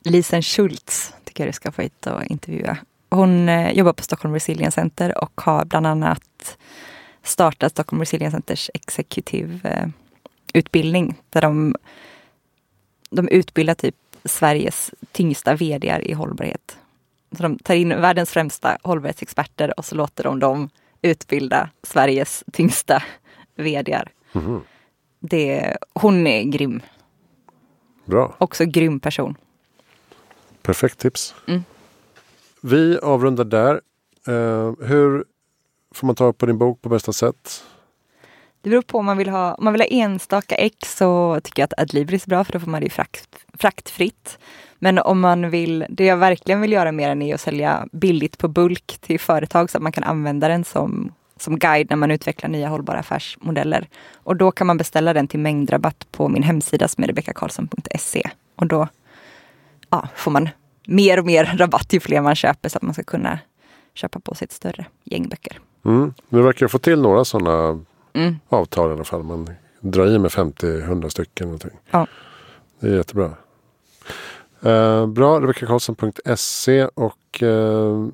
[0.00, 2.76] Lisen Schultz tycker jag du ska få hit och intervjua.
[3.10, 6.56] Hon eh, jobbar på Stockholm Resilience Center och har bland annat
[7.22, 9.86] startat Stockholm Resilience Centers exekutiv eh,
[10.54, 11.76] utbildning där de,
[13.12, 16.78] de utbildar typ Sveriges tyngsta vd i hållbarhet.
[17.36, 20.70] Så de tar in världens främsta hållbarhetsexperter och så låter de dem
[21.02, 23.02] utbilda Sveriges tyngsta
[23.54, 24.02] vd.
[24.32, 24.60] Mm.
[25.20, 26.80] Det, hon är grym.
[28.04, 28.34] Bra.
[28.38, 29.34] Också grym person.
[30.62, 31.34] Perfekt tips.
[31.48, 31.64] Mm.
[32.60, 33.80] Vi avrundar där.
[34.28, 35.24] Uh, hur
[35.94, 37.64] får man tag på din bok på bästa sätt?
[38.62, 41.62] Det beror på om man vill ha, om man vill ha enstaka ex så tycker
[41.62, 44.38] jag att Adlibris är bra för då får man det frakt, fraktfritt.
[44.78, 48.38] Men om man vill, det jag verkligen vill göra mer än är att sälja billigt
[48.38, 52.10] på bulk till företag så att man kan använda den som, som guide när man
[52.10, 53.88] utvecklar nya hållbara affärsmodeller.
[54.14, 58.30] Och då kan man beställa den till mängdrabatt på min hemsida som är rebeckakarlsson.se.
[58.56, 58.88] Och då
[59.90, 60.48] ja, får man
[60.86, 63.38] mer och mer rabatt ju fler man köper så att man ska kunna
[63.94, 65.58] köpa på sig ett större gäng böcker.
[65.84, 66.14] Mm.
[66.28, 68.34] Du verkar få till några sådana mm.
[68.48, 69.22] avtal i alla fall.
[69.22, 69.50] Man
[69.80, 71.46] drar i med 50-100 stycken.
[71.46, 71.70] Någonting.
[71.90, 72.06] Ja.
[72.80, 73.34] Det är jättebra.
[74.62, 78.06] Eh, bra, rebeckakarlsson.se och eh,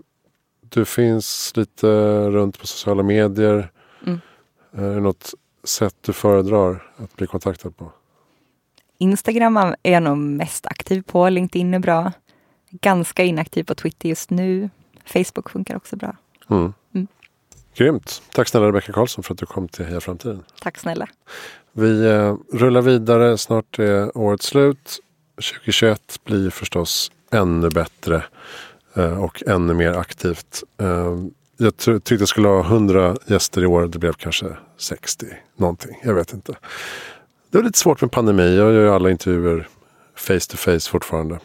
[0.60, 1.88] du finns lite
[2.30, 3.70] runt på sociala medier.
[4.06, 4.20] Mm.
[4.76, 5.34] Eh, är det något
[5.64, 7.92] sätt du föredrar att bli kontaktad på?
[8.98, 11.28] Instagram är jag nog mest aktiv på.
[11.28, 12.12] LinkedIn är bra.
[12.70, 14.70] Ganska inaktiv på Twitter just nu.
[15.04, 16.16] Facebook funkar också bra.
[16.50, 16.72] Mm.
[17.78, 18.22] Grymt.
[18.32, 20.44] Tack snälla Rebecka Karlsson för att du kom till Heja Framtiden.
[20.60, 21.08] Tack snälla.
[21.72, 23.38] Vi eh, rullar vidare.
[23.38, 24.98] Snart är året slut.
[25.34, 28.24] 2021 blir förstås ännu bättre
[28.94, 30.62] eh, och ännu mer aktivt.
[30.80, 31.16] Eh,
[31.56, 33.86] jag tyckte jag skulle ha 100 gäster i år.
[33.86, 34.46] Det blev kanske
[34.78, 35.26] 60
[35.56, 36.00] någonting.
[36.04, 36.52] Jag vet inte.
[37.50, 38.56] Det var lite svårt med pandemi.
[38.56, 39.68] Jag gör alla intervjuer
[40.14, 41.38] face to face fortfarande.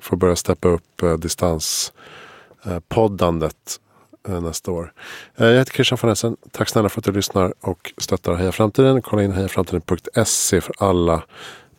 [0.00, 3.80] Får börja steppa upp distanspoddandet
[4.28, 4.92] Eh, nästa år.
[5.36, 6.36] Eh, jag heter Christian von Essen.
[6.50, 9.02] Tack snälla för att du lyssnar och stöttar Heja Framtiden.
[9.02, 11.22] Kolla in hejaframtiden.se för alla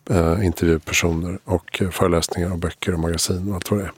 [0.10, 3.92] eh, intervjupersoner och eh, föreläsningar och böcker och magasin och allt vad det är.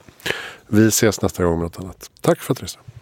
[0.66, 2.10] Vi ses nästa gång med något annat.
[2.20, 2.93] Tack för att du lyssnade.